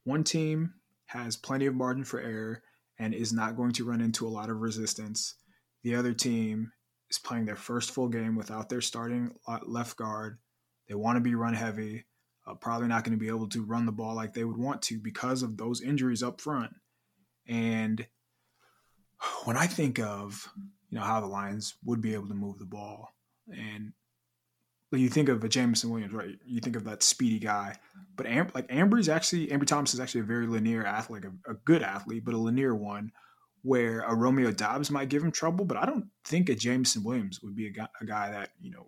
[0.04, 0.74] One team
[1.14, 2.62] has plenty of margin for error
[3.00, 5.36] and is not going to run into a lot of resistance.
[5.84, 6.72] The other team
[7.10, 9.34] is playing their first full game without their starting
[9.66, 10.38] left guard.
[10.88, 12.06] They want to be run heavy
[12.48, 14.82] uh, probably not going to be able to run the ball like they would want
[14.84, 16.72] to because of those injuries up front.
[17.48, 18.06] And
[19.46, 20.50] when I think of
[20.90, 23.10] you know how the Lions would be able to move the ball,
[23.48, 23.94] and
[25.00, 26.36] you think of a Jameson Williams, right?
[26.46, 27.78] You think of that speedy guy,
[28.16, 31.54] but Am- like Ambry's actually Ambry Thomas is actually a very linear athlete, a, a
[31.54, 33.12] good athlete, but a linear one.
[33.64, 37.44] Where a Romeo Doubs might give him trouble, but I don't think a Jameson Williams
[37.44, 38.88] would be a guy, a guy that you know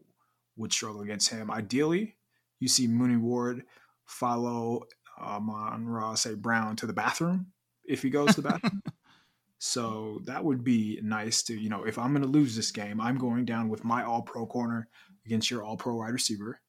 [0.58, 1.52] would struggle against him.
[1.52, 2.16] Ideally,
[2.60, 3.66] you see Mooney Ward
[4.06, 4.86] follow
[5.22, 6.42] um, Amon-Ra St.
[6.42, 7.48] Brown to the bathroom
[7.86, 8.82] if he goes to the bathroom.
[9.60, 13.00] so that would be nice to, you know, if I'm going to lose this game,
[13.00, 14.88] I'm going down with my all pro corner
[15.26, 16.60] against your all pro wide receiver.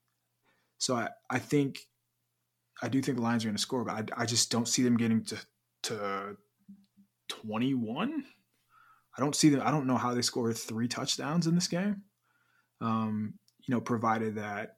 [0.78, 1.80] So I, I think,
[2.82, 4.82] I do think the Lions are going to score, but I, I just don't see
[4.82, 5.38] them getting to,
[5.84, 6.36] to
[7.28, 8.24] 21.
[9.16, 9.62] I don't see them.
[9.64, 12.02] I don't know how they score three touchdowns in this game.
[12.80, 13.34] Um,
[13.66, 14.76] you know, provided that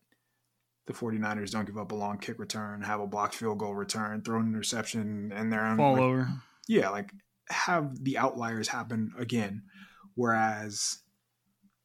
[0.87, 4.23] the 49ers don't give up a long kick return, have a blocked field goal return,
[4.23, 6.29] throw an interception, and their own Fall like, over.
[6.69, 7.11] yeah, like
[7.49, 9.63] have the outliers happen again.
[10.15, 10.99] Whereas,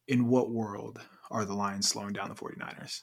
[0.06, 1.00] in what world
[1.32, 3.00] are the Lions slowing down the 49ers?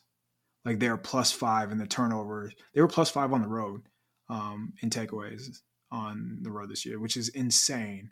[0.64, 2.54] Like they're plus five in the turnovers.
[2.74, 3.82] They were plus five on the road
[4.30, 5.60] um, in takeaways
[5.92, 8.12] on the road this year, which is insane.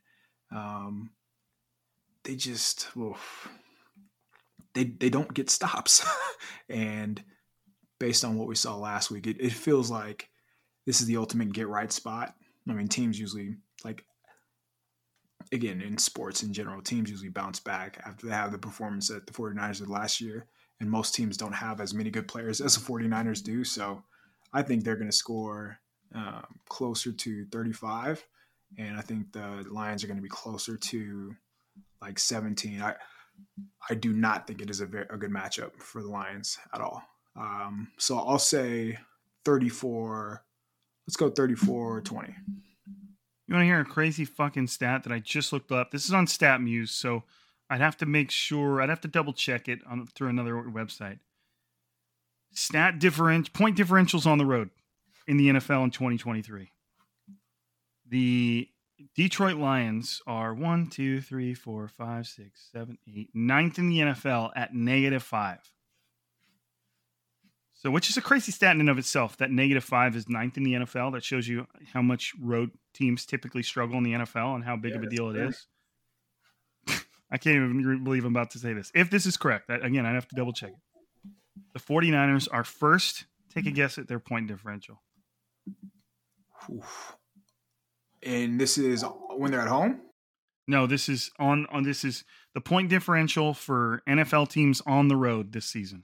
[0.54, 1.12] Um,
[2.24, 3.50] they just, oof,
[4.74, 6.06] they they don't get stops,
[6.70, 7.22] and
[8.00, 10.30] based on what we saw last week, it, it feels like
[10.86, 12.34] this is the ultimate get right spot.
[12.70, 14.04] I mean, teams usually like
[15.52, 19.26] again in sports in general, teams usually bounce back after they have the performance that
[19.26, 20.46] the 49ers did last year.
[20.80, 23.64] And most teams don't have as many good players as the 49ers do.
[23.64, 24.04] So
[24.54, 25.80] I think they're going to score
[26.14, 28.24] um, closer to 35.
[28.78, 31.36] And I think the Lions are going to be closer to
[32.02, 32.82] like 17.
[32.82, 32.96] I
[33.90, 36.82] I do not think it is a, very, a good matchup for the Lions at
[36.82, 37.04] all.
[37.36, 38.98] Um, so I'll say
[39.46, 40.44] 34.
[41.08, 42.36] Let's go 34 20.
[43.48, 45.92] You want to hear a crazy fucking stat that I just looked up?
[45.92, 47.24] This is on StatMuse, so
[47.70, 48.82] I'd have to make sure.
[48.82, 51.20] I'd have to double check it on through another website.
[52.52, 54.70] Stat different point differentials on the road
[55.28, 56.72] in the NFL in 2023.
[58.10, 58.70] The
[59.16, 64.52] Detroit Lions are one, two, three, four, five, six, seven, eight, ninth in the NFL
[64.56, 65.60] at negative five.
[67.74, 70.58] So, which is a crazy stat in and of itself that negative five is ninth
[70.58, 71.14] in the NFL.
[71.14, 74.92] That shows you how much road teams typically struggle in the NFL and how big
[74.92, 75.68] Yeah, of a deal it is.
[77.32, 78.92] I can't even believe I'm about to say this.
[78.96, 81.32] If this is correct, I, again, I have to double check it.
[81.74, 83.26] The 49ers are first.
[83.54, 85.02] Take a guess at their point differential.
[86.72, 87.16] Oof.
[88.24, 89.04] And this is
[89.36, 90.02] when they're at home?
[90.68, 95.16] No, this is on on this is the point differential for NFL teams on the
[95.16, 96.04] road this season.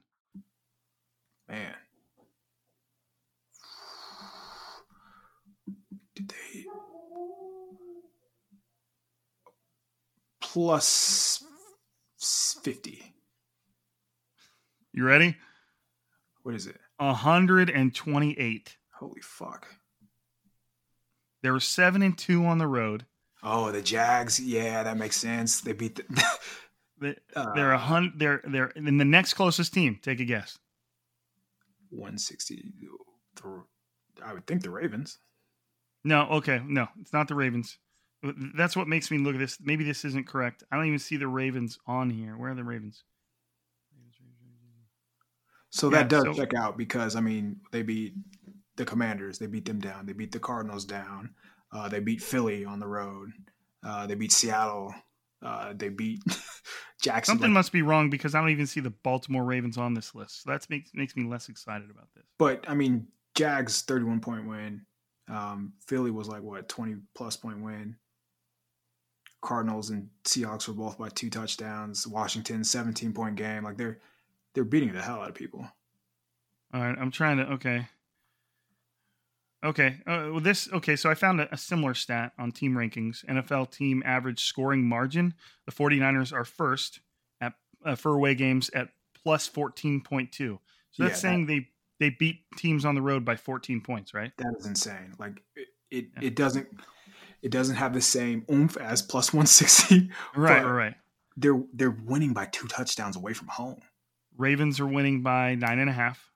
[1.49, 1.75] Man.
[10.54, 11.43] Plus
[12.20, 13.04] 50?
[14.93, 15.36] You ready?
[16.43, 16.78] What is it?
[16.97, 18.78] 128.
[18.99, 19.68] Holy fuck.
[21.41, 23.06] They were 7 and 2 on the road.
[23.41, 24.39] Oh, the Jags.
[24.39, 25.60] Yeah, that makes sense.
[25.62, 26.04] They beat the.
[27.01, 29.99] They- Uh, They're a hun- they're they're in the next closest team.
[30.01, 30.58] Take a guess.
[31.89, 32.72] 160.
[34.24, 35.18] I would think the Ravens.
[36.06, 37.78] No, okay, no, it's not the Ravens.
[38.55, 39.57] That's what makes me look at this.
[39.61, 40.63] Maybe this isn't correct.
[40.71, 42.38] I don't even see the Ravens on here.
[42.38, 43.03] Where are the Ravens?
[45.69, 48.13] So Yeah, that does so- check out because I mean they beat
[48.76, 51.34] the Commanders, they beat them down, they beat the Cardinals down,
[51.71, 53.32] uh, they beat Philly on the road,
[53.84, 54.93] uh, they beat Seattle,
[55.41, 56.21] uh, they beat
[57.01, 57.34] Jackson.
[57.34, 60.43] Something must be wrong because I don't even see the Baltimore Ravens on this list.
[60.43, 62.24] So that makes makes me less excited about this.
[62.38, 64.86] but I mean Jags thirty one point win,
[65.28, 67.95] um, Philly was like what twenty plus point win.
[69.43, 72.07] Cardinals and Seahawks were both by two touchdowns.
[72.07, 73.63] Washington seventeen point game.
[73.63, 73.99] Like they're
[74.53, 75.67] they're beating the hell out of people.
[76.73, 77.43] All right, I'm trying to.
[77.53, 77.87] Okay.
[79.63, 79.97] Okay.
[80.07, 80.71] Uh, well, this.
[80.71, 83.23] Okay, so I found a, a, similar stat on team rankings.
[83.25, 85.33] NFL team average scoring margin.
[85.65, 86.99] The 49ers are first
[87.39, 87.53] at
[87.85, 88.89] uh, for away games at
[89.23, 90.31] plus 14.2.
[90.37, 90.59] So
[90.97, 91.53] that's yeah, saying that,
[91.99, 94.31] they they beat teams on the road by 14 points, right?
[94.37, 95.13] That is insane.
[95.19, 96.27] Like it it, yeah.
[96.27, 96.67] it doesn't
[97.43, 100.09] it doesn't have the same oomph as plus 160.
[100.35, 100.95] Right, right.
[101.35, 103.81] They're they're winning by two touchdowns away from home.
[104.37, 106.31] Ravens are winning by nine and a half.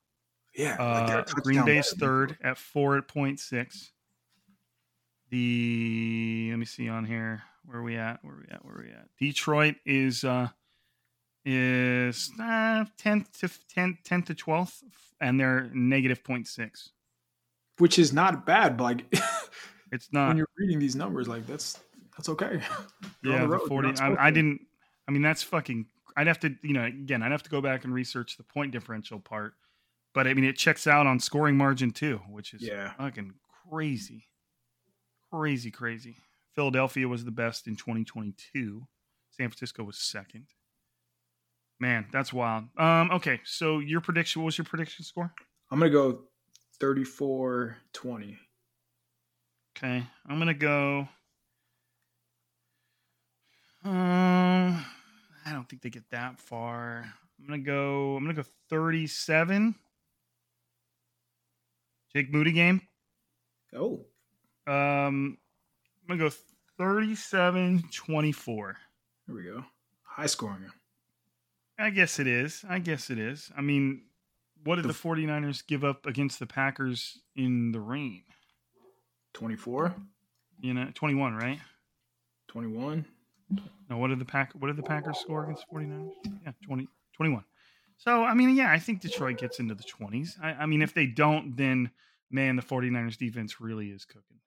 [0.55, 3.91] Yeah, uh, Green Bay's third at four point six.
[5.29, 8.75] The let me see on here where are we at where are we at where
[8.75, 9.07] are we at.
[9.19, 10.49] Detroit is uh
[11.45, 14.83] is uh, 10th to 10th, 10th to 12th
[15.21, 16.89] and they're negative 0.6
[17.77, 19.13] which is not bad but like
[19.91, 21.79] it's not when you're reading these numbers like that's
[22.15, 22.61] that's okay
[23.23, 24.61] yeah the, the 40 I, I, didn't
[25.07, 25.85] i mean that's fucking
[26.15, 28.71] i'd have to you know again i'd have to go back and research the point
[28.71, 29.53] differential part
[30.17, 32.93] but I mean, it checks out on scoring margin too, which is yeah.
[32.97, 33.35] fucking
[33.69, 34.25] crazy,
[35.31, 36.15] crazy, crazy.
[36.55, 38.81] Philadelphia was the best in 2022.
[39.29, 40.47] San Francisco was second.
[41.79, 42.63] Man, that's wild.
[42.79, 45.31] Um, okay, so your prediction, what was your prediction score?
[45.69, 46.21] I'm gonna go
[46.79, 48.39] 34 20.
[49.77, 51.07] Okay, I'm gonna go.
[53.83, 54.83] Um,
[55.45, 57.05] I don't think they get that far.
[57.39, 58.15] I'm gonna go.
[58.15, 59.75] I'm gonna go 37
[62.11, 62.81] Jake Moody game.
[63.75, 63.99] Oh.
[64.65, 65.37] Um,
[66.09, 66.35] I'm to go
[66.79, 68.77] 37 24.
[69.27, 69.63] There we go.
[70.01, 70.71] High scoring.
[71.77, 72.65] I guess it is.
[72.67, 73.51] I guess it is.
[73.55, 74.01] I mean,
[74.63, 78.23] what did the, the 49ers give up against the Packers in the rain?
[79.37, 79.95] 24?
[80.61, 81.59] You know, 21, right?
[82.47, 83.05] 21.
[83.87, 86.11] No, what did the pack what did the Packers score against 49ers?
[86.43, 87.43] Yeah, 20 21.
[87.97, 90.41] So, I mean, yeah, I think Detroit gets into the 20s.
[90.41, 91.91] I, I, mean, if they don't, then
[92.31, 94.39] man, the 49ers defense really is cooking.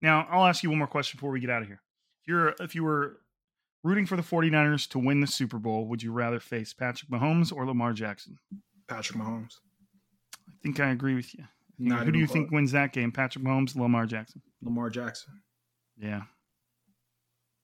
[0.00, 1.82] Now, I'll ask you one more question before we get out of here.
[2.22, 3.18] If you're if you were
[3.82, 7.52] rooting for the 49ers to win the Super Bowl, would you rather face Patrick Mahomes
[7.52, 8.38] or Lamar Jackson?
[8.86, 9.56] Patrick Mahomes.
[10.48, 11.44] I think I agree with you.
[11.80, 13.10] Not Who do you think wins that game?
[13.10, 14.42] Patrick Mahomes, Lamar Jackson?
[14.62, 15.40] Lamar Jackson.
[15.98, 16.22] Yeah.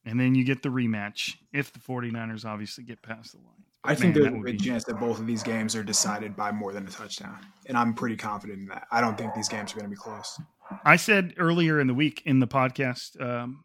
[0.06, 3.64] And then you get the rematch if the 49ers obviously get past the line.
[3.84, 6.72] I think there's a good chance that both of these games are decided by more
[6.72, 8.86] than a touchdown, and I'm pretty confident in that.
[8.90, 10.40] I don't think these games are going to be close.
[10.84, 13.64] I said earlier in the week in the podcast um,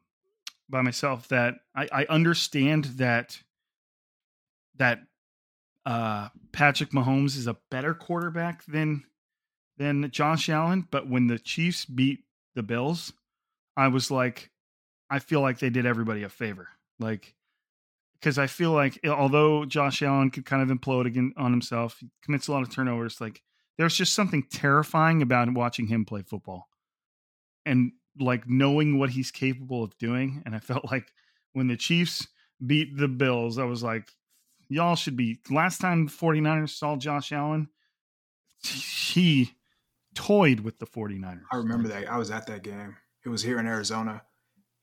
[0.69, 3.39] by myself that I, I understand that
[4.77, 4.99] that
[5.87, 9.03] uh, Patrick Mahomes is a better quarterback than
[9.81, 12.19] than Josh Allen, but when the Chiefs beat
[12.53, 13.13] the Bills,
[13.75, 14.51] I was like,
[15.09, 16.69] I feel like they did everybody a favor.
[16.99, 17.33] Like
[18.21, 22.11] because I feel like although Josh Allen could kind of implode again on himself, he
[22.23, 23.19] commits a lot of turnovers.
[23.19, 23.41] Like
[23.77, 26.69] there's just something terrifying about watching him play football,
[27.65, 30.43] and like knowing what he's capable of doing.
[30.45, 31.11] And I felt like
[31.53, 32.27] when the Chiefs
[32.65, 34.11] beat the Bills, I was like,
[34.69, 35.39] y'all should be.
[35.49, 37.69] Last time 49ers saw Josh Allen,
[38.63, 39.55] he
[40.15, 41.41] toyed with the 49ers.
[41.51, 42.11] I remember that.
[42.11, 42.95] I was at that game.
[43.25, 44.23] It was here in Arizona.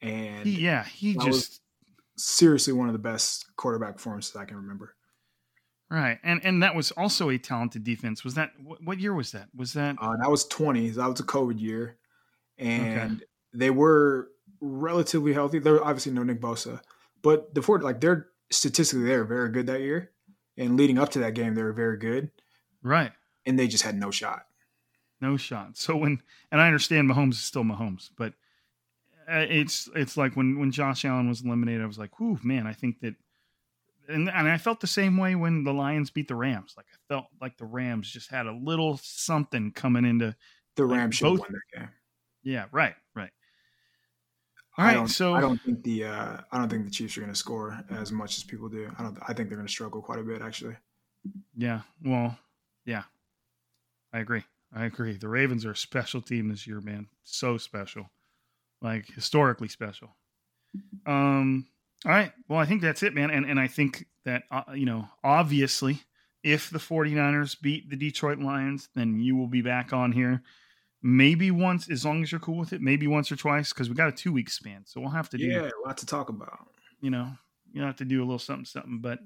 [0.01, 1.61] And he, yeah, he just
[2.17, 4.95] seriously one of the best quarterback performances that I can remember.
[5.91, 8.23] Right, and and that was also a talented defense.
[8.23, 8.51] Was that
[8.85, 9.49] what, year was that?
[9.57, 10.91] Was that uh, that was twenty?
[10.91, 11.97] That was a COVID year,
[12.59, 13.25] and okay.
[13.55, 14.29] they were
[14.61, 15.61] relatively healthy.
[15.61, 16.83] There obviously no Nick Bosa,
[17.23, 20.11] but the Ford like they're statistically they were very good that year,
[20.59, 22.31] and leading up to that game they were very good.
[22.83, 23.13] Right,
[23.47, 24.45] and they just had no shot.
[25.21, 25.77] No shot.
[25.77, 28.35] So when and I understand Mahomes is still Mahomes, but
[29.31, 32.67] uh, it's it's like when when Josh Allen was eliminated, I was like, "Whew, man!"
[32.67, 33.15] I think that,
[34.09, 36.75] and and I felt the same way when the Lions beat the Rams.
[36.77, 40.37] Like I felt like the Rams just had a little something coming into
[40.77, 41.89] the like Rams should both, won that game.
[42.43, 43.31] Yeah, right, right.
[44.79, 47.33] All right, so I don't think the uh, I don't think the Chiefs are going
[47.33, 48.89] to score as much as people do.
[48.97, 49.19] I don't.
[49.23, 50.77] I think they're going to struggle quite a bit, actually.
[51.57, 51.81] Yeah.
[52.05, 52.39] Well.
[52.85, 53.03] Yeah.
[54.13, 54.45] I agree.
[54.75, 55.17] I agree.
[55.17, 57.09] The Ravens are a special team this year, man.
[57.25, 58.11] So special
[58.81, 60.17] like historically special.
[61.07, 61.67] Um,
[62.05, 62.33] all right.
[62.49, 63.31] Well, I think that's it, man.
[63.31, 66.03] And and I think that uh, you know, obviously,
[66.43, 70.43] if the 49ers beat the Detroit Lions, then you will be back on here.
[71.01, 72.81] Maybe once, as long as you're cool with it.
[72.81, 75.39] Maybe once or twice, because we got a two week span, so we'll have to
[75.39, 75.47] do.
[75.47, 76.69] Yeah, a lot to talk about.
[77.01, 77.31] You know,
[77.73, 78.99] you have to do a little something, something.
[79.01, 79.21] But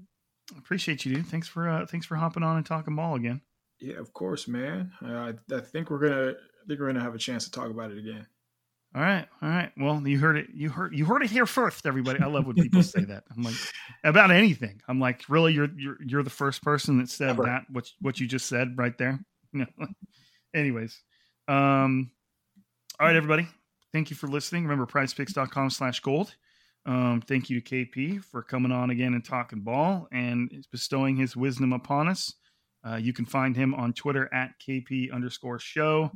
[0.55, 1.27] I appreciate you, dude.
[1.27, 3.40] Thanks for uh, thanks for hopping on and talking ball again.
[3.82, 4.92] Yeah, of course, man.
[5.04, 7.90] Uh, I think we're gonna I think we're gonna have a chance to talk about
[7.90, 8.24] it again.
[8.94, 9.72] All right, all right.
[9.76, 10.48] Well, you heard it.
[10.54, 12.20] You heard you heard it here first, everybody.
[12.20, 13.24] I love when people say that.
[13.34, 13.56] I'm like
[14.04, 14.80] about anything.
[14.86, 17.42] I'm like, really, you're you're you're the first person that said Ever.
[17.44, 17.62] that.
[17.70, 19.18] What what you just said right there.
[20.54, 21.02] Anyways,
[21.48, 22.10] um,
[23.00, 23.48] all right, everybody.
[23.92, 24.62] Thank you for listening.
[24.62, 26.34] Remember, prizepicks.com slash gold.
[26.86, 31.36] Um, thank you to KP for coming on again and talking ball and bestowing his
[31.36, 32.34] wisdom upon us.
[32.86, 36.10] Uh, you can find him on Twitter at KP underscore show.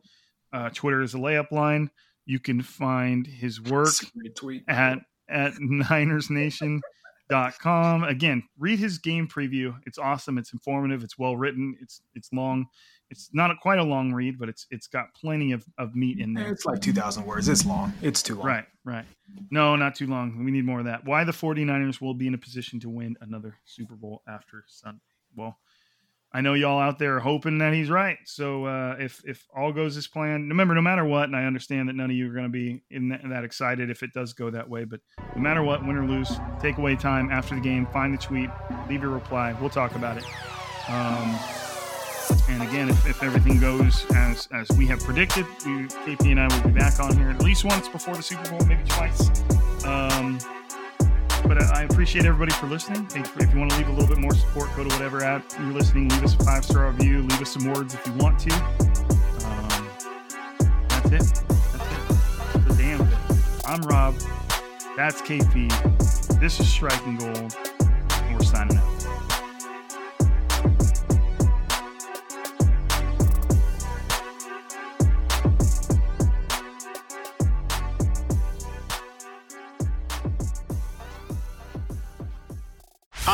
[0.53, 1.91] Uh, Twitter is a layup line.
[2.25, 3.93] You can find his work
[4.69, 4.99] at
[5.29, 8.05] at NinersNation.com.
[8.05, 9.75] Again, read his game preview.
[9.87, 10.39] It's awesome.
[10.39, 11.03] It's informative.
[11.05, 11.77] It's well written.
[11.81, 12.67] It's it's long.
[13.09, 16.19] It's not a, quite a long read, but it's it's got plenty of, of meat
[16.19, 16.51] in there.
[16.51, 17.49] It's like 2,000 words.
[17.49, 17.93] It's long.
[18.03, 18.47] It's too long.
[18.47, 19.05] Right, right.
[19.51, 20.45] No, not too long.
[20.45, 21.05] We need more of that.
[21.05, 24.99] Why the 49ers will be in a position to win another Super Bowl after Sunday.
[25.37, 25.57] Well,
[26.37, 28.19] I know y'all out there are hoping that he's right.
[28.27, 31.89] So uh, if if all goes as planned, remember, no matter what, and I understand
[31.89, 34.35] that none of you are going to be in that, that, excited if it does
[34.35, 35.01] go that way, but
[35.35, 36.31] no matter what, win or lose,
[36.61, 38.51] take away time after the game, find the tweet,
[38.87, 39.57] leave your reply.
[39.59, 40.25] We'll talk about it.
[40.91, 41.39] Um,
[42.51, 46.55] and again, if, if everything goes as as we have predicted, we, KP and I
[46.55, 49.31] will be back on here at least once before the Super Bowl, maybe twice.
[49.87, 50.39] Um,
[51.47, 53.07] but I appreciate everybody for listening.
[53.15, 55.73] If you want to leave a little bit more support, go to whatever app you're
[55.73, 56.09] listening.
[56.09, 57.23] Leave us a five star review.
[57.23, 58.55] Leave us some words if you want to.
[59.45, 59.89] Um,
[60.89, 61.45] that's it.
[61.73, 62.69] That's it.
[62.69, 63.19] The damn bit.
[63.65, 64.15] I'm Rob.
[64.97, 65.71] That's KP.
[66.41, 67.57] This is Striking Gold.
[68.11, 68.86] And we're signing out.